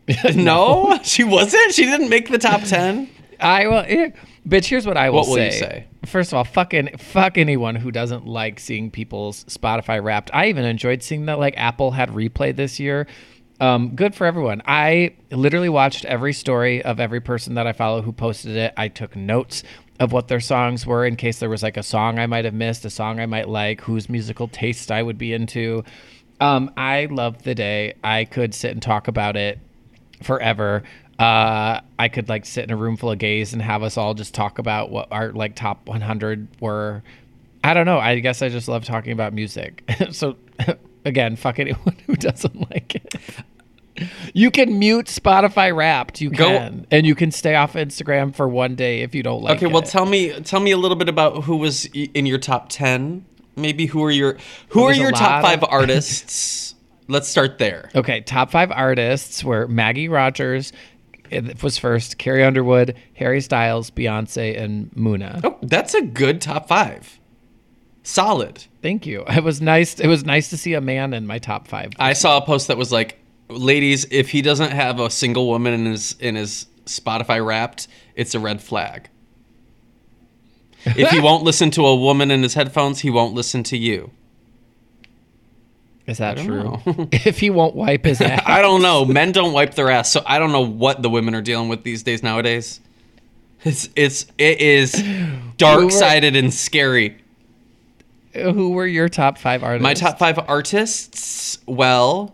[0.35, 1.73] no, she wasn't.
[1.73, 3.09] She didn't make the top 10.
[3.39, 4.11] I will, eh,
[4.47, 4.65] bitch.
[4.67, 5.45] Here's what I will What will say.
[5.45, 5.85] you say?
[6.05, 10.29] First of all, fucking fuck anyone who doesn't like seeing people's Spotify Wrapped.
[10.33, 13.07] I even enjoyed seeing that like Apple had replay this year.
[13.59, 14.61] Um, good for everyone.
[14.65, 18.73] I literally watched every story of every person that I follow who posted it.
[18.75, 19.63] I took notes
[19.99, 22.53] of what their songs were in case there was like a song I might have
[22.53, 25.83] missed, a song I might like, whose musical taste I would be into.
[26.41, 27.93] Um, I loved the day.
[28.03, 29.59] I could sit and talk about it
[30.21, 30.83] forever.
[31.17, 34.13] Uh, I could like sit in a room full of gays and have us all
[34.13, 37.03] just talk about what our like top 100 were.
[37.63, 37.99] I don't know.
[37.99, 39.89] I guess I just love talking about music.
[40.11, 40.35] so
[41.05, 43.15] again, fuck anyone who doesn't like it.
[44.33, 46.19] You can mute Spotify Wrapped.
[46.19, 49.41] You Go- can, and you can stay off Instagram for one day if you don't
[49.41, 49.57] like it.
[49.57, 49.71] Okay, it.
[49.71, 53.25] well tell me tell me a little bit about who was in your top 10.
[53.55, 54.37] Maybe who are your
[54.69, 56.75] who Well, are your top 5 of- artists?
[57.07, 57.89] Let's start there.
[57.93, 60.73] Okay, top five artists were Maggie Rogers
[61.31, 65.39] eh, it was first, Carrie Underwood, Harry Styles, Beyonce, and Muna.
[65.43, 67.19] Oh, that's a good top 5.
[68.03, 68.65] Solid.
[68.85, 69.23] Thank you.
[69.27, 69.99] It was nice.
[69.99, 71.93] It was nice to see a man in my top five.
[71.97, 73.17] I saw a post that was like,
[73.49, 78.35] "Ladies, if he doesn't have a single woman in his in his Spotify Wrapped, it's
[78.35, 79.09] a red flag.
[80.85, 84.11] If he won't listen to a woman in his headphones, he won't listen to you."
[86.05, 86.79] Is that true?
[87.11, 89.03] if he won't wipe his ass, I don't know.
[89.03, 91.81] Men don't wipe their ass, so I don't know what the women are dealing with
[91.81, 92.81] these days nowadays.
[93.63, 95.03] It's it's it is
[95.57, 97.17] dark sided and scary.
[98.35, 99.83] Who were your top five artists?
[99.83, 102.33] My top five artists, well,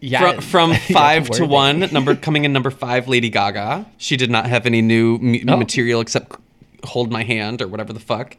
[0.00, 0.40] yeah, from,
[0.72, 3.86] from five to one, number coming in number five, Lady Gaga.
[3.98, 5.56] She did not have any new m- Oh.
[5.56, 6.32] material except
[6.84, 8.36] "Hold My Hand" or whatever the fuck.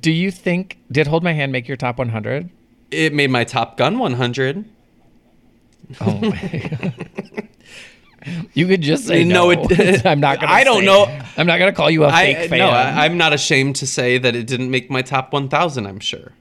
[0.00, 2.48] Do you think did Hold My Hand make your top 100?
[2.90, 4.64] It made my Top Gun 100.
[6.00, 7.48] Oh my God.
[8.54, 9.64] You could just say No, no.
[9.68, 10.52] it- I'm not gonna.
[10.52, 11.20] I don't say- know.
[11.36, 12.58] I'm not gonna call you a fake I fan.
[12.58, 15.86] no, I, I'm not ashamed to say that it didn't make my top 1,000.
[15.86, 16.32] I'm sure.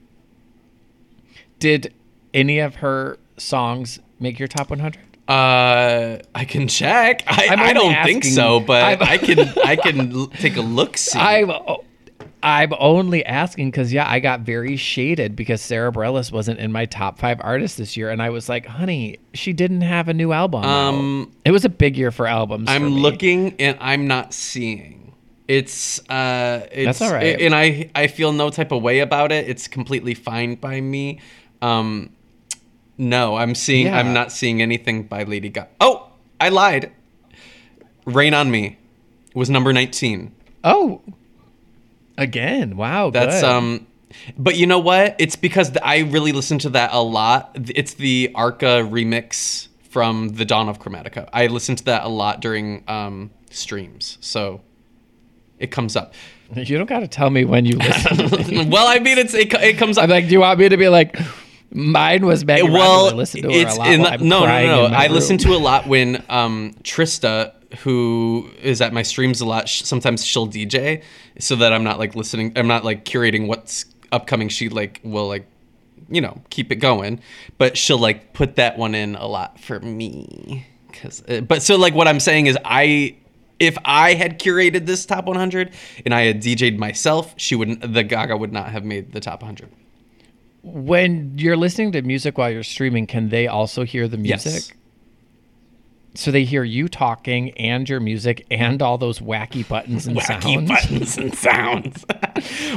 [1.59, 1.93] Did
[2.33, 4.99] any of her songs make your top 100?
[5.27, 7.23] Uh, I can check.
[7.27, 10.97] I, I don't think so, but I'm- I can I can take a look.
[10.97, 11.49] See, I'm
[12.43, 16.85] I'm only asking because yeah, I got very shaded because Sara Bareilles wasn't in my
[16.85, 20.31] top five artists this year, and I was like, honey, she didn't have a new
[20.31, 20.63] album.
[20.63, 22.67] Um, it was a big year for albums.
[22.69, 23.01] I'm me.
[23.01, 25.13] looking and I'm not seeing
[25.47, 27.39] It's uh, it's all right.
[27.41, 29.47] and I I feel no type of way about it.
[29.49, 31.19] It's completely fine by me.
[31.61, 32.09] Um,
[32.97, 33.85] no, I'm seeing.
[33.87, 33.97] Yeah.
[33.99, 35.69] I'm not seeing anything by Lady Gaga.
[35.79, 36.91] Oh, I lied.
[38.05, 38.77] Rain on Me
[39.35, 40.33] was number 19.
[40.63, 41.01] Oh,
[42.17, 43.09] again, wow.
[43.09, 43.49] That's good.
[43.49, 43.87] um
[44.37, 45.15] but you know what?
[45.19, 47.51] It's because I really listen to that a lot.
[47.75, 51.29] It's the Arca remix from The Dawn of Chromatica.
[51.31, 54.17] I listen to that a lot during um streams.
[54.21, 54.61] So
[55.59, 56.13] it comes up.
[56.53, 58.69] You don't got to tell me when you listen.
[58.69, 60.75] well, I mean it's it, it comes up I'm like, do you want me to
[60.75, 61.17] be like,
[61.71, 63.07] mine was Maggie well.
[63.07, 63.87] I listened to her it's a lot.
[63.87, 64.93] in the, no, no, no, no.
[64.93, 69.69] I listen to a lot when um, Trista, who is at my streams a lot,
[69.69, 71.03] sometimes she'll DJ,
[71.39, 72.53] so that I'm not like listening.
[72.55, 74.49] I'm not like curating what's upcoming.
[74.49, 75.47] She like will like,
[76.09, 77.21] you know, keep it going,
[77.57, 80.65] but she'll like put that one in a lot for me.
[80.93, 83.15] Cause, uh, but so like what I'm saying is I.
[83.59, 85.71] If I had curated this top 100
[86.03, 87.93] and I had DJ'd myself, she wouldn't.
[87.93, 89.69] The Gaga would not have made the top 100.
[90.63, 94.71] When you're listening to music while you're streaming, can they also hear the Yes.
[96.13, 100.43] So they hear you talking and your music and all those wacky buttons and sounds.
[100.43, 100.67] wacky sounds.
[100.67, 102.05] buttons and sounds.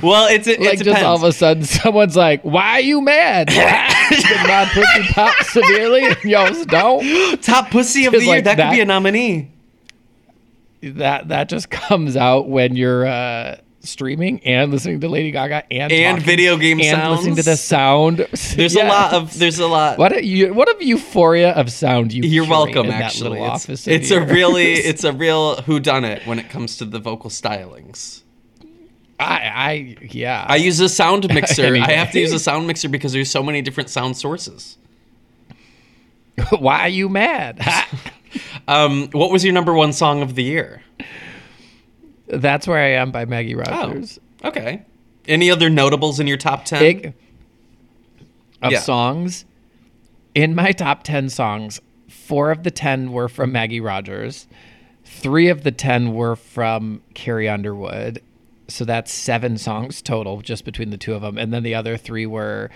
[0.03, 3.01] well, it's it, Like it just all of a sudden, someone's like, "Why are you
[3.01, 6.05] mad?" Did my pussy pop severely?
[6.07, 7.43] And yours don't.
[7.43, 8.29] Top pussy of the year.
[8.29, 8.71] like that, that.
[8.71, 9.51] could be a nominee.
[10.83, 15.93] That that just comes out when you're uh, streaming and listening to Lady Gaga and
[15.93, 16.93] And talking video game sounds.
[16.95, 18.19] and listening to the sound.
[18.57, 19.99] There's a lot of there's a lot.
[19.99, 22.23] what a, you what a euphoria of sound you.
[22.23, 22.91] You're welcome.
[22.91, 26.85] Actually, it's, it's a really it's a real who done it when it comes to
[26.85, 28.23] the vocal stylings.
[29.21, 30.45] I, I yeah.
[30.49, 31.75] I use a sound mixer.
[31.77, 34.77] I have to use a sound mixer because there's so many different sound sources.
[36.51, 37.61] Why are you mad?
[38.67, 40.83] Um, what was your number one song of the year?
[42.27, 44.19] That's where I am by Maggie Oh, Rogers.
[44.45, 44.83] okay.
[45.27, 46.79] Any other notables in your top ten?
[46.81, 47.15] Big
[48.63, 48.81] of Yeah.
[48.81, 49.45] songs.
[50.35, 54.49] In my top 10 songs, four of the 10 were from Maggie Rogers.
[55.05, 58.21] Three of the 10 were from Carrie Underwood.
[58.67, 61.37] So that's seven songs total just between the two of them.
[61.39, 62.71] And then the other three were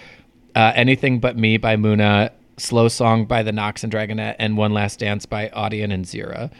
[0.54, 4.72] uh, Anything But Me by Muna, Slow Song by the Knocks and Dragonette, and One
[4.72, 6.50] Last Dance by Audien and Zira.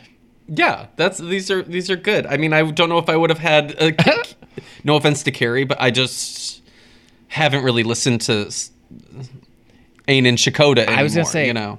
[0.48, 2.26] Yeah, that's these are these are good.
[2.26, 3.72] I mean, I don't know if I would have had.
[3.80, 3.94] A,
[4.84, 6.62] no offense to Carrie, but I just
[7.28, 8.50] haven't really listened to
[10.08, 10.96] Ain and Shakota anymore.
[10.98, 11.78] I was gonna say- you know,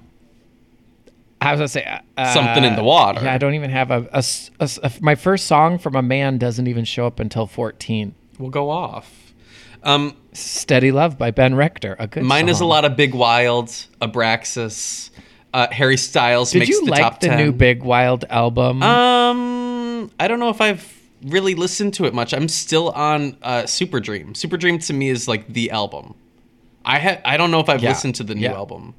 [1.42, 3.22] I was gonna say uh, Something in the water.
[3.24, 4.24] Yeah, I don't even have a, a
[4.60, 8.14] a a- my first song from a man doesn't even show up until 14.
[8.38, 9.34] we'll go off.
[9.82, 11.96] Um, Steady Love by Ben Rector.
[12.00, 13.68] A good mine is a lot of Big Wild,
[14.02, 15.10] Abraxas,
[15.54, 17.38] uh, Harry Styles Did makes you the like top the 10.
[17.46, 18.82] new Big Wild album?
[18.84, 22.34] Um, I don't know if I've really listened to it much.
[22.34, 24.36] I'm still on uh, Super Dream.
[24.36, 26.16] Super Dream to me is like the album.
[26.86, 28.54] I ha- I don't know if I've Yeah, listened to the new yeah.
[28.54, 28.96] album.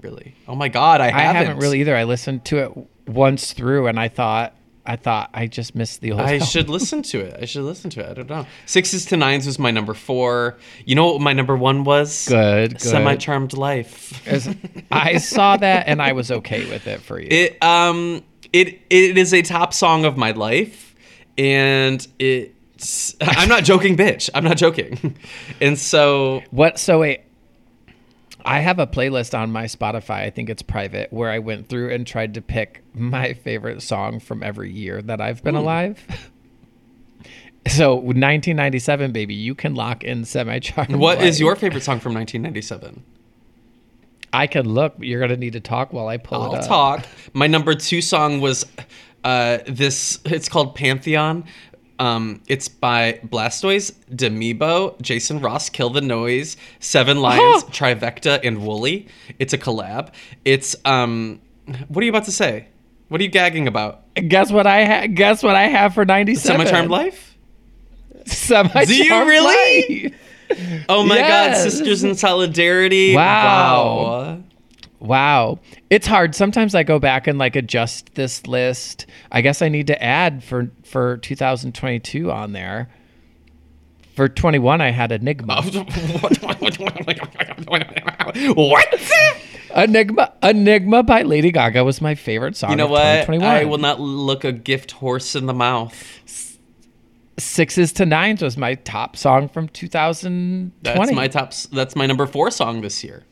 [0.00, 0.34] Really?
[0.46, 1.46] Oh my god, I I haven't.
[1.46, 1.96] haven't really either.
[1.96, 2.72] I listened to it
[3.08, 4.55] once through, and I thought,
[4.86, 6.20] I thought I just missed the old.
[6.20, 6.46] I album.
[6.46, 7.38] should listen to it.
[7.42, 8.10] I should listen to it.
[8.10, 8.46] I don't know.
[8.66, 10.56] Sixes to nines was my number four.
[10.84, 12.26] You know what my number one was?
[12.28, 12.80] Good, good.
[12.80, 14.26] Semi Charmed Life.
[14.26, 14.54] As-
[14.90, 17.28] I saw that, and I was okay with it for you.
[17.30, 18.22] It um
[18.52, 20.94] it it is a top song of my life,
[21.36, 22.52] and it.
[23.22, 24.28] I'm not joking, bitch.
[24.34, 25.16] I'm not joking.
[25.62, 26.78] And so What?
[26.78, 27.20] So wait.
[28.46, 30.20] I have a playlist on my Spotify.
[30.22, 34.20] I think it's private, where I went through and tried to pick my favorite song
[34.20, 36.02] from every year that I've been alive.
[37.66, 40.94] so 1997, baby, you can lock in semi charmed.
[40.94, 43.02] what is your favorite song from 1997?
[44.32, 44.98] I can look.
[44.98, 46.66] but You're gonna need to talk while I pull I'll it up.
[46.66, 47.06] talk.
[47.32, 48.64] My number two song was
[49.24, 50.20] uh, this.
[50.24, 51.44] It's called Pantheon.
[51.98, 59.08] Um, it's by Blastoyz, Demibo, Jason Ross, Kill the Noise, Seven Lions, Trivecta, and Wooli.
[59.38, 60.12] It's a collab.
[60.44, 61.40] It's um,
[61.88, 62.68] what are you about to say?
[63.08, 64.02] What are you gagging about?
[64.14, 66.58] Guess what I ha- guess what I have for 97.
[66.58, 67.36] Semi Charmed Life?
[68.26, 70.14] Semi Do you really?
[70.88, 71.64] Oh my Yes.
[71.64, 73.16] God, Sisters in Solidarity.
[73.16, 73.96] Wow.
[73.96, 74.42] Wow.
[75.06, 75.60] Wow.
[75.88, 76.34] It's hard.
[76.34, 79.06] Sometimes I go back and like adjust this list.
[79.30, 82.88] I guess I need to add for for 2022 on there.
[84.14, 85.62] For 21 I had Enigma.
[88.54, 89.00] what?
[89.76, 93.26] Enigma Enigma by Lady Gaga was my favorite song You know what?
[93.26, 93.48] 2021.
[93.48, 96.18] I will not look a gift horse in the mouth.
[97.38, 100.72] Sixes to Nines was my top song from 2020.
[100.80, 101.52] That's my top.
[101.70, 103.24] That's my number four song this year.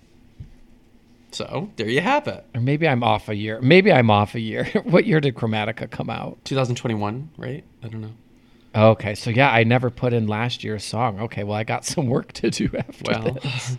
[1.34, 2.44] So there you have it.
[2.54, 3.60] Or maybe I'm off a year.
[3.60, 4.64] Maybe I'm off a year.
[4.84, 6.38] what year did Chromatica come out?
[6.44, 7.64] 2021, right?
[7.82, 8.12] I don't know.
[8.76, 11.20] Okay, so yeah, I never put in last year's song.
[11.20, 13.78] Okay, well, I got some work to do after Well, this.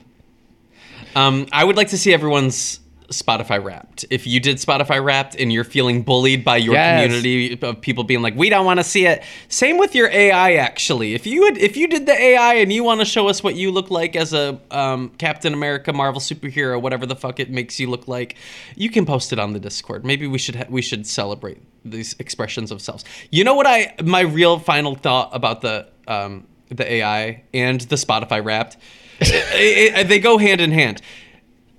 [1.16, 2.80] um, I would like to see everyone's
[3.10, 4.06] Spotify Wrapped.
[4.10, 7.04] If you did Spotify Wrapped and you're feeling bullied by your Yes.
[7.04, 10.54] community of people being like, "We don't want to see it," same with your AI.
[10.56, 13.44] Actually, if you had, if you did the AI and you want to show us
[13.44, 17.50] what you look like as a um, Captain America, Marvel superhero, whatever the fuck it
[17.50, 18.36] makes you look like,
[18.76, 20.04] you can post it on the Discord.
[20.06, 23.06] Maybe we should ha- we should celebrate these expressions of selves.
[23.32, 27.96] You know what I my real final thought about the um, the AI and the
[27.96, 28.78] Spotify Wrapped.
[29.22, 31.02] It- it- they go hand in hand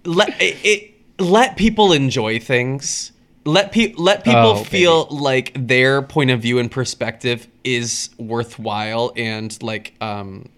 [0.04, 3.12] let it, it let people enjoy things.
[3.44, 9.12] Let pe- let people Oh, feel like their point of view and perspective is worthwhile
[9.16, 10.48] and like um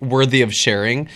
[0.00, 1.08] worthy of sharing.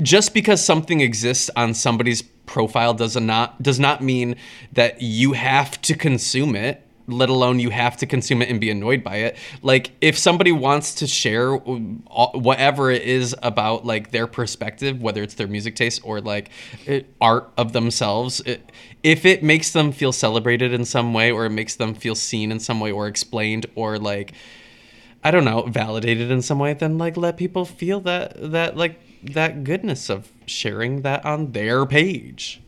[0.00, 4.36] Just because something exists on somebody's profile does not does not mean
[4.72, 8.70] that you have to consume it let alone you have to consume it and be
[8.70, 14.26] annoyed by it like if somebody wants to share whatever it is about like their
[14.26, 16.50] perspective whether it's their music taste or like
[16.86, 21.46] it, art of themselves it, if it makes them feel celebrated in some way or
[21.46, 24.32] it makes them feel seen in some way or explained or like
[25.24, 29.00] I don't know, validated in some way, then like let people feel that that like
[29.22, 32.60] that goodness of sharing that on their page.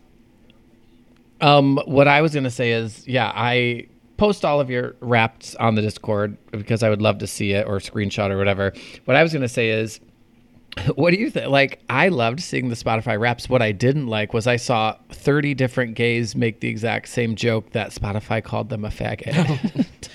[1.41, 3.89] Um, what I was gonna say is, yeah, I
[4.25, 7.67] post all of your raps on the Discord because I would love to see it
[7.67, 8.73] or screenshot or whatever.
[9.05, 10.01] What I was gonna say is,
[10.95, 11.51] what do you think?
[11.51, 13.51] Like, I loved seeing the Spotify raps.
[13.51, 17.73] What I didn't like was I saw 30 different gays make the exact same joke
[17.73, 19.87] that Spotify called them a faggot.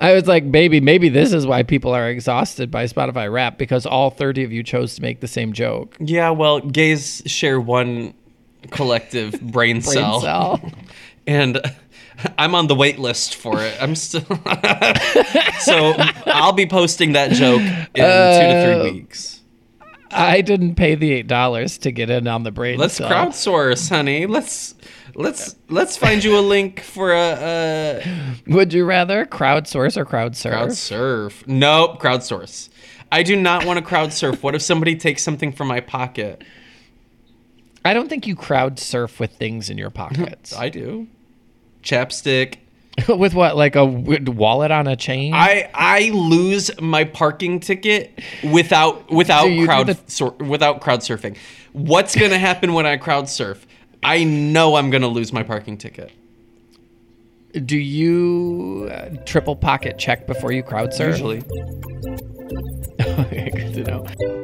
[0.00, 3.86] I was like, baby, maybe this is why people are exhausted by Spotify rap because
[3.86, 5.96] all 30 of you chose to make the same joke.
[6.00, 8.14] Yeah, well, gays share one
[8.72, 10.72] collective brain, Brain cell, cell.
[11.26, 11.60] and
[12.38, 13.76] I'm on the wait list for it.
[13.80, 14.20] I'm still
[15.60, 15.94] so
[16.26, 19.40] I'll be posting that joke in two to Uh, three weeks.
[20.12, 22.78] I didn't pay the eight dollars to get in on the brain.
[22.78, 24.26] Let's crowdsource, honey.
[24.26, 24.74] Let's
[25.14, 27.36] let's let's find you a link for a.
[27.40, 30.50] a Would you rather crowdsource or crowdsurf?
[30.50, 31.44] Crowd surf.
[31.46, 32.70] Nope, crowdsource.
[33.12, 34.42] I do not want to crowd surf.
[34.42, 36.42] What if somebody takes something from my pocket?
[37.84, 40.52] I don't think you crowd surf with things in your pockets.
[40.56, 41.06] I do.
[41.82, 42.56] Chapstick.
[43.08, 45.32] with what, like a wallet on a chain?
[45.34, 51.36] I I lose my parking ticket without without do crowd the- sur- without crowd surfing.
[51.72, 53.66] What's gonna happen when I crowd surf?
[54.02, 56.10] I know I'm gonna lose my parking ticket.
[57.64, 61.12] Do you uh, triple pocket check before you crowd surf?
[61.18, 61.42] Usually.
[63.00, 64.36] okay, good to know.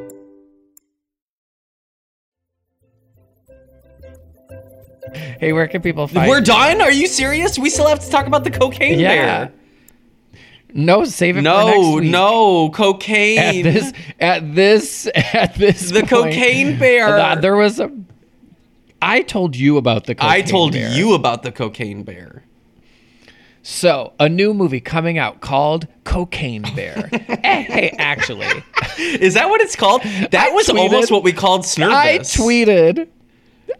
[5.39, 6.45] Hey, where can people find We're you?
[6.45, 6.81] done?
[6.81, 7.57] Are you serious?
[7.59, 9.09] We still have to talk about the cocaine Yeah.
[9.45, 9.51] bear.
[10.73, 12.09] No, save it for next No, week.
[12.11, 13.65] no, cocaine.
[13.65, 15.89] At this, at this, at this.
[15.91, 17.35] The point, cocaine bear.
[17.37, 17.89] There was a.
[19.01, 20.15] I told you about the.
[20.15, 20.91] Cocaine I told bear.
[20.91, 22.43] you about the cocaine bear.
[23.63, 27.09] So, a new movie coming out called Cocaine Bear.
[27.47, 28.45] Eh, hey, actually,
[28.97, 30.01] Is that what it's called?
[30.03, 31.91] That I was tweeted- almost what we called Snurvis.
[31.93, 33.07] I tweeted.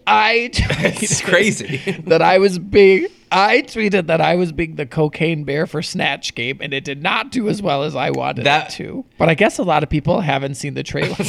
[0.08, 1.78] I tweeted It's crazy.
[2.08, 3.08] that I was being.
[3.30, 7.04] I tweeted that I was being the cocaine bear for Snatch Game, and it did
[7.04, 9.04] not do as well as I wanted That- it to.
[9.18, 11.16] But I guess a lot of people haven't seen the trailer.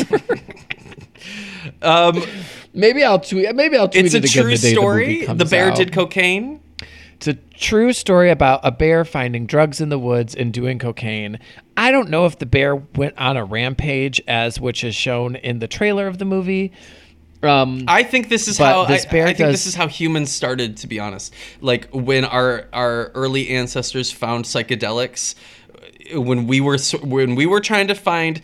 [1.83, 2.23] Um,
[2.73, 3.55] maybe I'll tweet.
[3.55, 5.27] Maybe I'll tweet it's a it true the story.
[5.27, 5.77] The, The, bear out.
[5.77, 6.61] did cocaine.
[7.17, 11.39] It's a true story about a bear finding drugs in the woods and doing cocaine.
[11.77, 15.59] I don't know if the bear went on a rampage, as which is shown in
[15.59, 16.73] the trailer of the movie.
[17.43, 20.33] Um, I think this is how this I, I think does- this is how humans
[20.33, 20.77] started.
[20.79, 25.35] To be honest, like when our our early ancestors found psychedelics,
[26.15, 28.43] when we were when we were trying to find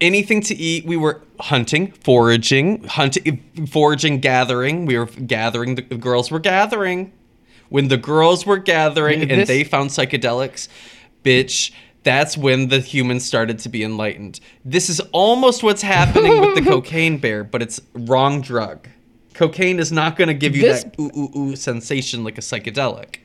[0.00, 4.86] anything to eat, we were hunting, foraging, hunting, foraging, gathering.
[4.86, 5.74] We were gathering.
[5.76, 7.12] The girls were gathering.
[7.68, 10.68] When the girls were gathering and This- they found psychedelics,
[11.24, 11.72] bitch.
[12.04, 14.40] That's when the humans started to be enlightened.
[14.64, 18.88] This is almost what's happening with the cocaine bear, but it's wrong drug.
[19.34, 22.40] Cocaine is not going to give you This- that ooh ooh ooh sensation like a
[22.40, 23.16] psychedelic.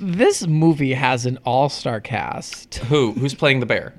[0.00, 3.12] this movie has an all-star cast, Who?
[3.12, 3.94] Who's playing the bear?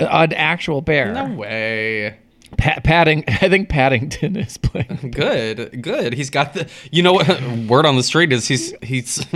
[0.00, 1.12] Uh, an actual bear.
[1.12, 2.16] No way.
[2.56, 5.10] Pa- Padding, I think Paddington is playing.
[5.10, 6.12] Good, good.
[6.14, 6.68] He's got the.
[6.92, 7.28] You know what?
[7.68, 9.26] Word on the street is he's he's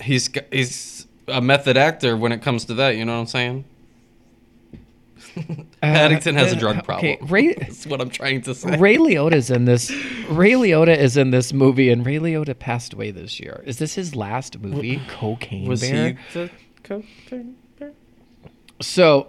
[0.00, 0.95] he's he's
[1.28, 2.96] a method actor when it comes to that.
[2.96, 3.64] You know what I'm saying?
[5.82, 7.12] Paddington has a uh, drug problem.
[7.12, 8.76] Okay, Ray, That's what I'm trying to say.
[8.76, 9.90] Ray Liotta's in this.
[10.28, 13.62] Ray Liotta is in this movie, and Ray Liotta passed away this year.
[13.66, 15.00] Is this his last movie?
[15.08, 16.10] Cocaine Was Bear.
[16.10, 16.50] he the
[16.82, 17.92] cocaine bear?
[18.80, 19.28] So,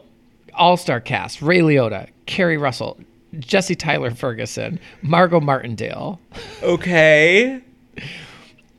[0.54, 2.98] all star cast: Ray Liotta, Keri Russell,
[3.40, 6.20] Jesse Tyler Ferguson, Margot Martindale.
[6.64, 7.62] Okay.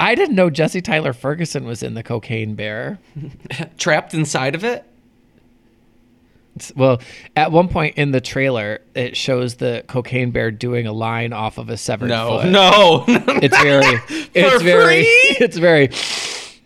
[0.01, 2.99] I didn't know Jesse Tyler Ferguson was in the Cocaine Bear.
[3.79, 4.85] Trapped inside of it?
[6.75, 7.01] Well,
[7.37, 11.57] at one point in the trailer, it shows the Cocaine Bear doing a line off
[11.59, 12.41] of a severed No.
[12.41, 12.49] foot.
[12.51, 13.05] No.
[13.41, 14.01] It's very,
[14.35, 15.37] it's very, free?
[15.41, 15.85] it's very,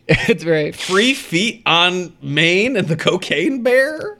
[0.08, 0.72] it's very.
[0.72, 4.18] Free feet on Maine and the cocaine bear?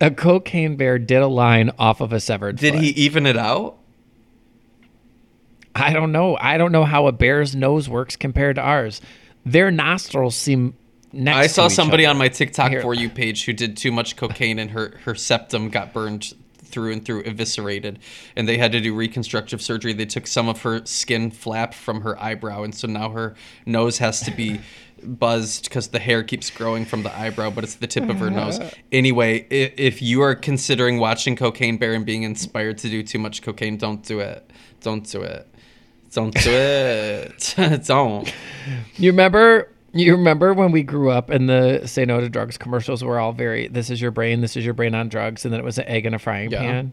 [0.00, 2.82] A Cocaine Bear did a line off of a severed Did foot.
[2.82, 3.76] he even it out?
[5.78, 6.36] I don't know.
[6.40, 9.00] I don't know how a bear's nose works compared to ours.
[9.46, 10.74] Their nostrils seem
[11.12, 11.36] next.
[11.38, 12.10] I saw somebody other.
[12.14, 12.82] on my TikTok Here.
[12.82, 16.92] for you page who did too much cocaine and her her septum got burned through
[16.92, 17.98] and through, eviscerated,
[18.36, 19.94] and they had to do reconstructive surgery.
[19.94, 23.96] They took some of her skin flap from her eyebrow, and so now her nose
[23.98, 24.60] has to be
[25.02, 28.28] buzzed because the hair keeps growing from the eyebrow, but it's the tip of her
[28.30, 28.60] nose.
[28.92, 33.18] Anyway, i- if you are considering watching Cocaine Bear and being inspired to do too
[33.18, 34.50] much cocaine, don't do it.
[34.82, 35.47] Don't do it.
[36.12, 37.54] Don't do it.
[37.86, 38.32] don't.
[38.96, 39.70] You remember?
[39.92, 43.32] You remember when we grew up and the "Say No to Drugs" commercials were all
[43.32, 45.78] very "This is your brain, this is your brain on drugs," and then it was
[45.78, 46.60] an egg in a frying Yeah.
[46.60, 46.92] pan.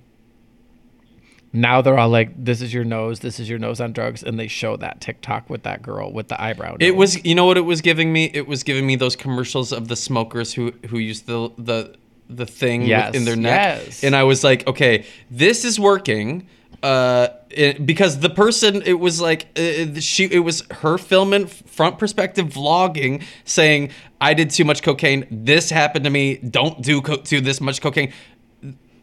[1.54, 4.38] Now they're all like, "This is your nose, this is your nose on drugs," and
[4.38, 6.76] they show that TikTok with that girl with the eyebrow.
[6.80, 8.30] It was, you know what it was giving me?
[8.34, 11.96] It was giving me those commercials of the smokers who who use the the
[12.30, 14.04] the thing Yes, in their neck, yes.
[14.04, 16.48] and I was like, okay, this is working.
[16.84, 21.98] Uh, it, because the person, it was like uh, she, it was her filming front
[21.98, 25.26] perspective vlogging, saying, "I did too much cocaine.
[25.32, 26.36] This happened to me.
[26.38, 28.14] Don't do co- do this much cocaine."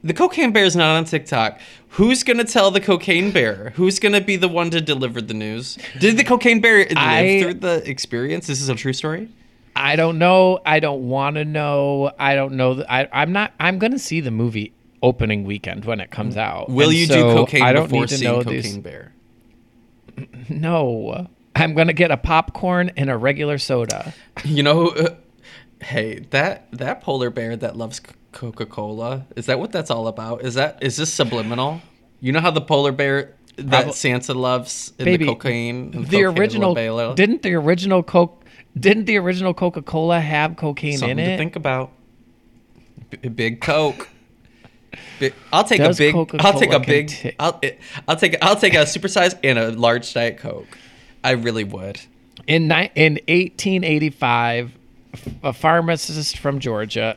[0.04, 1.60] The cocaine bear is not on TikTok.
[1.90, 3.70] Who's gonna tell the cocaine bear?
[3.76, 5.78] Who's gonna be the one to deliver the news?
[6.00, 8.48] Did the cocaine bear live I- through the experience?
[8.48, 9.28] This is a true story.
[9.74, 10.60] I don't know.
[10.66, 12.12] I don't want to know.
[12.18, 12.84] I don't know.
[12.88, 13.52] I, I'm not.
[13.58, 16.68] I'm going to see the movie opening weekend when it comes out.
[16.68, 18.78] Will And you so do cocaine I don't before need to seeing know Cocaine these.
[18.78, 19.12] Bear?
[20.48, 24.12] No, I'm going to get a popcorn and a regular soda.
[24.44, 25.14] You know, uh,
[25.82, 28.00] hey, that that polar bear that loves
[28.32, 30.42] Coca Cola is that what that's all about?
[30.42, 31.80] Is that is this subliminal?
[32.20, 36.06] You know how the polar bear that Probab- Santa loves in Baby, the cocaine, and
[36.06, 36.74] the cocaine original
[37.14, 38.42] didn't the original Coke
[38.78, 41.36] didn't the original Coca Cola have cocaine something in to it?
[41.36, 41.90] think about.
[43.10, 44.08] B- big Coke.
[45.22, 46.14] Big, I'll take Does a big.
[46.40, 47.08] I'll take a big.
[47.08, 47.60] conti- I'll,
[48.08, 48.36] I'll take.
[48.42, 50.76] I'll take a supersize and a large diet Coke.
[51.22, 52.00] I really would.
[52.48, 54.72] in ni- in 1885,
[55.44, 57.16] a pharmacist from Georgia.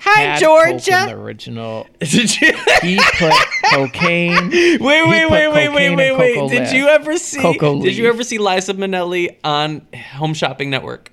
[0.00, 1.06] Hi, had Coke in Georgia.
[1.08, 1.86] the original.
[2.00, 2.54] Did you?
[2.80, 3.32] He put
[3.70, 4.50] cocaine.
[4.50, 6.48] Wait, wait, wait, wait, wait, wait, wait.
[6.50, 6.72] Did Leaf.
[6.72, 7.40] you ever see?
[7.40, 11.12] Cocoa did you ever see Liza Minnelli on Home Shopping Network?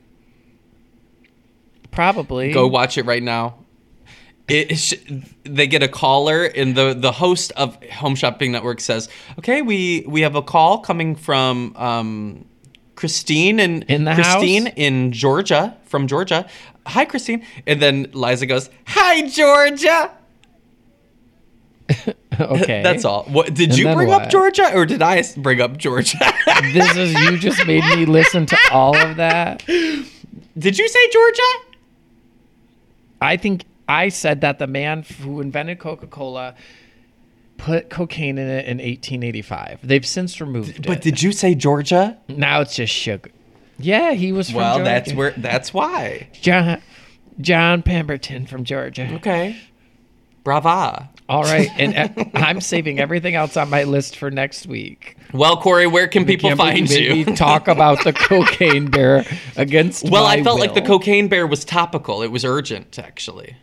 [1.91, 2.51] Probably.
[2.51, 3.58] Go watch it right now.
[4.49, 4.93] It, sh-
[5.43, 10.03] they get a caller, and the the host of Home Shopping Network says, "Okay, we
[10.07, 12.45] we have a call coming from um,
[12.95, 14.73] Christine and In the Christine house?
[14.75, 16.47] in Georgia from Georgia.
[16.87, 20.11] Hi, Christine." And then Liza goes, "Hi, Georgia."
[22.39, 22.81] okay.
[22.83, 23.23] That's all.
[23.23, 24.29] What did And you bring up?
[24.29, 26.17] Georgia, or did i bring up Georgia?
[26.73, 29.65] This is you just made me listen to all of that.
[29.65, 31.41] did you say Georgia?
[33.21, 36.55] I think I said that the man who invented Coca-Cola
[37.57, 39.79] put cocaine in it in 1885.
[39.83, 40.87] They've since removed But it.
[40.87, 42.17] But did you say Georgia?
[42.29, 43.31] now it's just sugar.
[43.77, 44.83] Yeah, he was from Well, Georgia.
[44.89, 45.31] that's where.
[45.31, 46.29] That's why.
[46.41, 46.81] John
[47.41, 49.09] John Pemberton from Georgia.
[49.15, 49.57] Okay.
[50.43, 51.09] Brava.
[51.27, 55.15] All right, and uh, I'm saving everything else on my list for next week.
[55.31, 57.23] Well, Korey, where can people find you?
[57.35, 59.23] talk about the cocaine bear
[59.55, 60.09] against.
[60.09, 62.23] well, I felt like the cocaine bear was topical.
[62.23, 63.55] It was urgent, actually.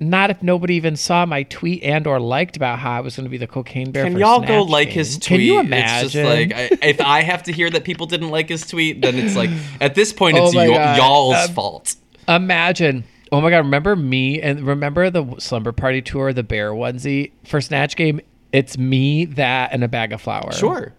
[0.00, 3.24] Not if nobody even saw my tweet and or liked about how I was going
[3.24, 4.04] to be the cocaine bear.
[4.04, 4.98] Can y'all go like Game.
[4.98, 5.24] his tweet?
[5.24, 6.08] Can you It's imagine?
[6.10, 9.16] just like I, if I have to hear that people didn't like his tweet, then
[9.16, 11.96] it's like at this point Oh it's my y- y'all's Um, fault.
[12.28, 13.04] Imagine.
[13.32, 13.58] Oh my god!
[13.58, 18.20] Remember me and remember the slumber party tour, the bear onesie for Snatch Game.
[18.52, 20.50] It's me, that, and a bag of flour.
[20.52, 20.94] Sure,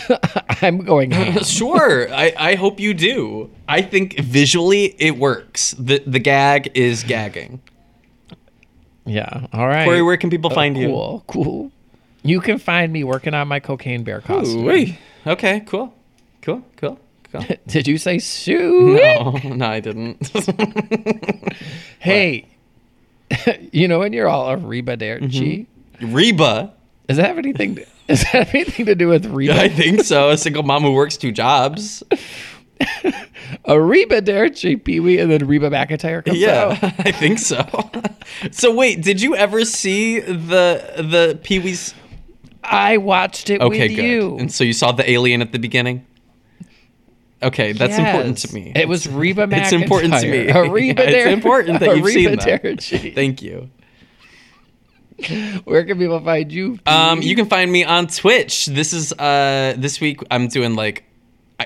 [0.62, 1.12] I'm going.
[1.42, 2.12] sure.
[2.12, 3.50] I, I hope you do.
[3.68, 5.72] I think visually it works.
[5.78, 7.60] the The gag is gagging.
[9.04, 9.46] yeah.
[9.52, 9.88] All right.
[9.88, 10.88] Korey, where can people oh, find you?
[10.88, 11.24] cool.
[11.26, 11.72] Cool.
[12.22, 14.60] You can find me working on my cocaine bear costume.
[14.60, 14.98] Ooh-wee.
[15.26, 15.92] Okay, cool,
[16.40, 16.98] cool, cool,
[17.32, 17.44] cool.
[17.66, 18.94] Did you say Sue?
[18.94, 20.18] No, no, I didn't.
[22.02, 22.48] Hey,
[23.70, 25.66] you know when you're all a arrivederci?
[26.00, 26.12] Mm-hmm.
[26.12, 26.74] Reba.
[27.06, 27.76] Does that have anything?
[27.76, 29.60] To, does that anything to do with Reba?
[29.60, 30.30] I think so.
[30.30, 32.02] A single mom who works two jobs.
[33.66, 36.82] Arrivederci, Pee Wee, and then Reba McEntire comes Yeah, out.
[37.06, 37.64] I think so.
[38.50, 41.94] so wait, did you ever see the the Pee Wee's?
[42.64, 44.04] I watched it Okay, with good.
[44.04, 44.36] you.
[44.38, 46.06] And so you saw the alien at the beginning.
[47.42, 48.72] Okay, that's important to me.
[48.74, 49.62] It was Reba McEntire.
[49.62, 50.46] It's important to me.
[50.46, 50.96] Arrivederci.
[50.98, 53.14] Yeah, it's important that you've seen that.
[53.14, 53.68] Thank you.
[55.64, 56.78] Where can people find you?
[56.86, 58.66] Um, you can find me on Twitch.
[58.66, 61.04] This is uh this week I'm doing like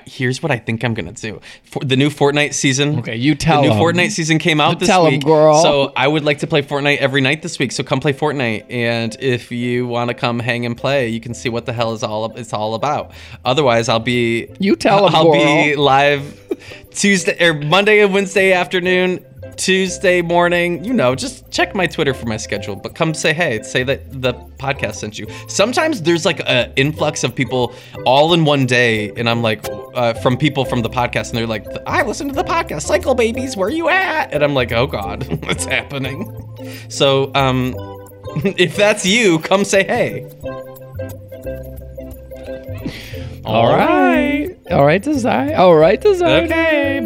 [0.04, 1.40] here's what I think I'm gonna do.
[1.64, 2.98] For the new Fortnite season.
[2.98, 3.80] Okay, you tell The new 'em.
[3.80, 5.24] Fortnite season came out this tell week.
[5.24, 5.62] girl.
[5.62, 7.72] So I would like to play Fortnite every night this week.
[7.72, 11.32] So come play Fortnite, and if you want to come hang and play, you can
[11.32, 13.12] see what the hell is all it's all about.
[13.44, 16.40] Otherwise, I'll be You tell 'em, I'll be live
[16.90, 19.24] Tuesday or Monday and Wednesday afternoon.
[19.56, 22.76] Tuesday morning, you know, just check my Twitter for my schedule.
[22.76, 25.26] But come say hey, say that the podcast sent you.
[25.48, 27.74] Sometimes there's like an influx of people
[28.04, 31.46] all in one day, and I'm like, uh, from people from the podcast, and they're
[31.46, 34.32] like, I listen to the podcast, Cycle Babies, where you at?
[34.32, 36.32] And I'm like, oh god, what's happening?
[36.88, 37.74] So, um,
[38.58, 40.30] if that's you, come say hey.
[43.44, 44.56] All right.
[44.70, 45.54] All right, design.
[45.54, 46.44] All right, design.
[46.44, 47.00] Okay.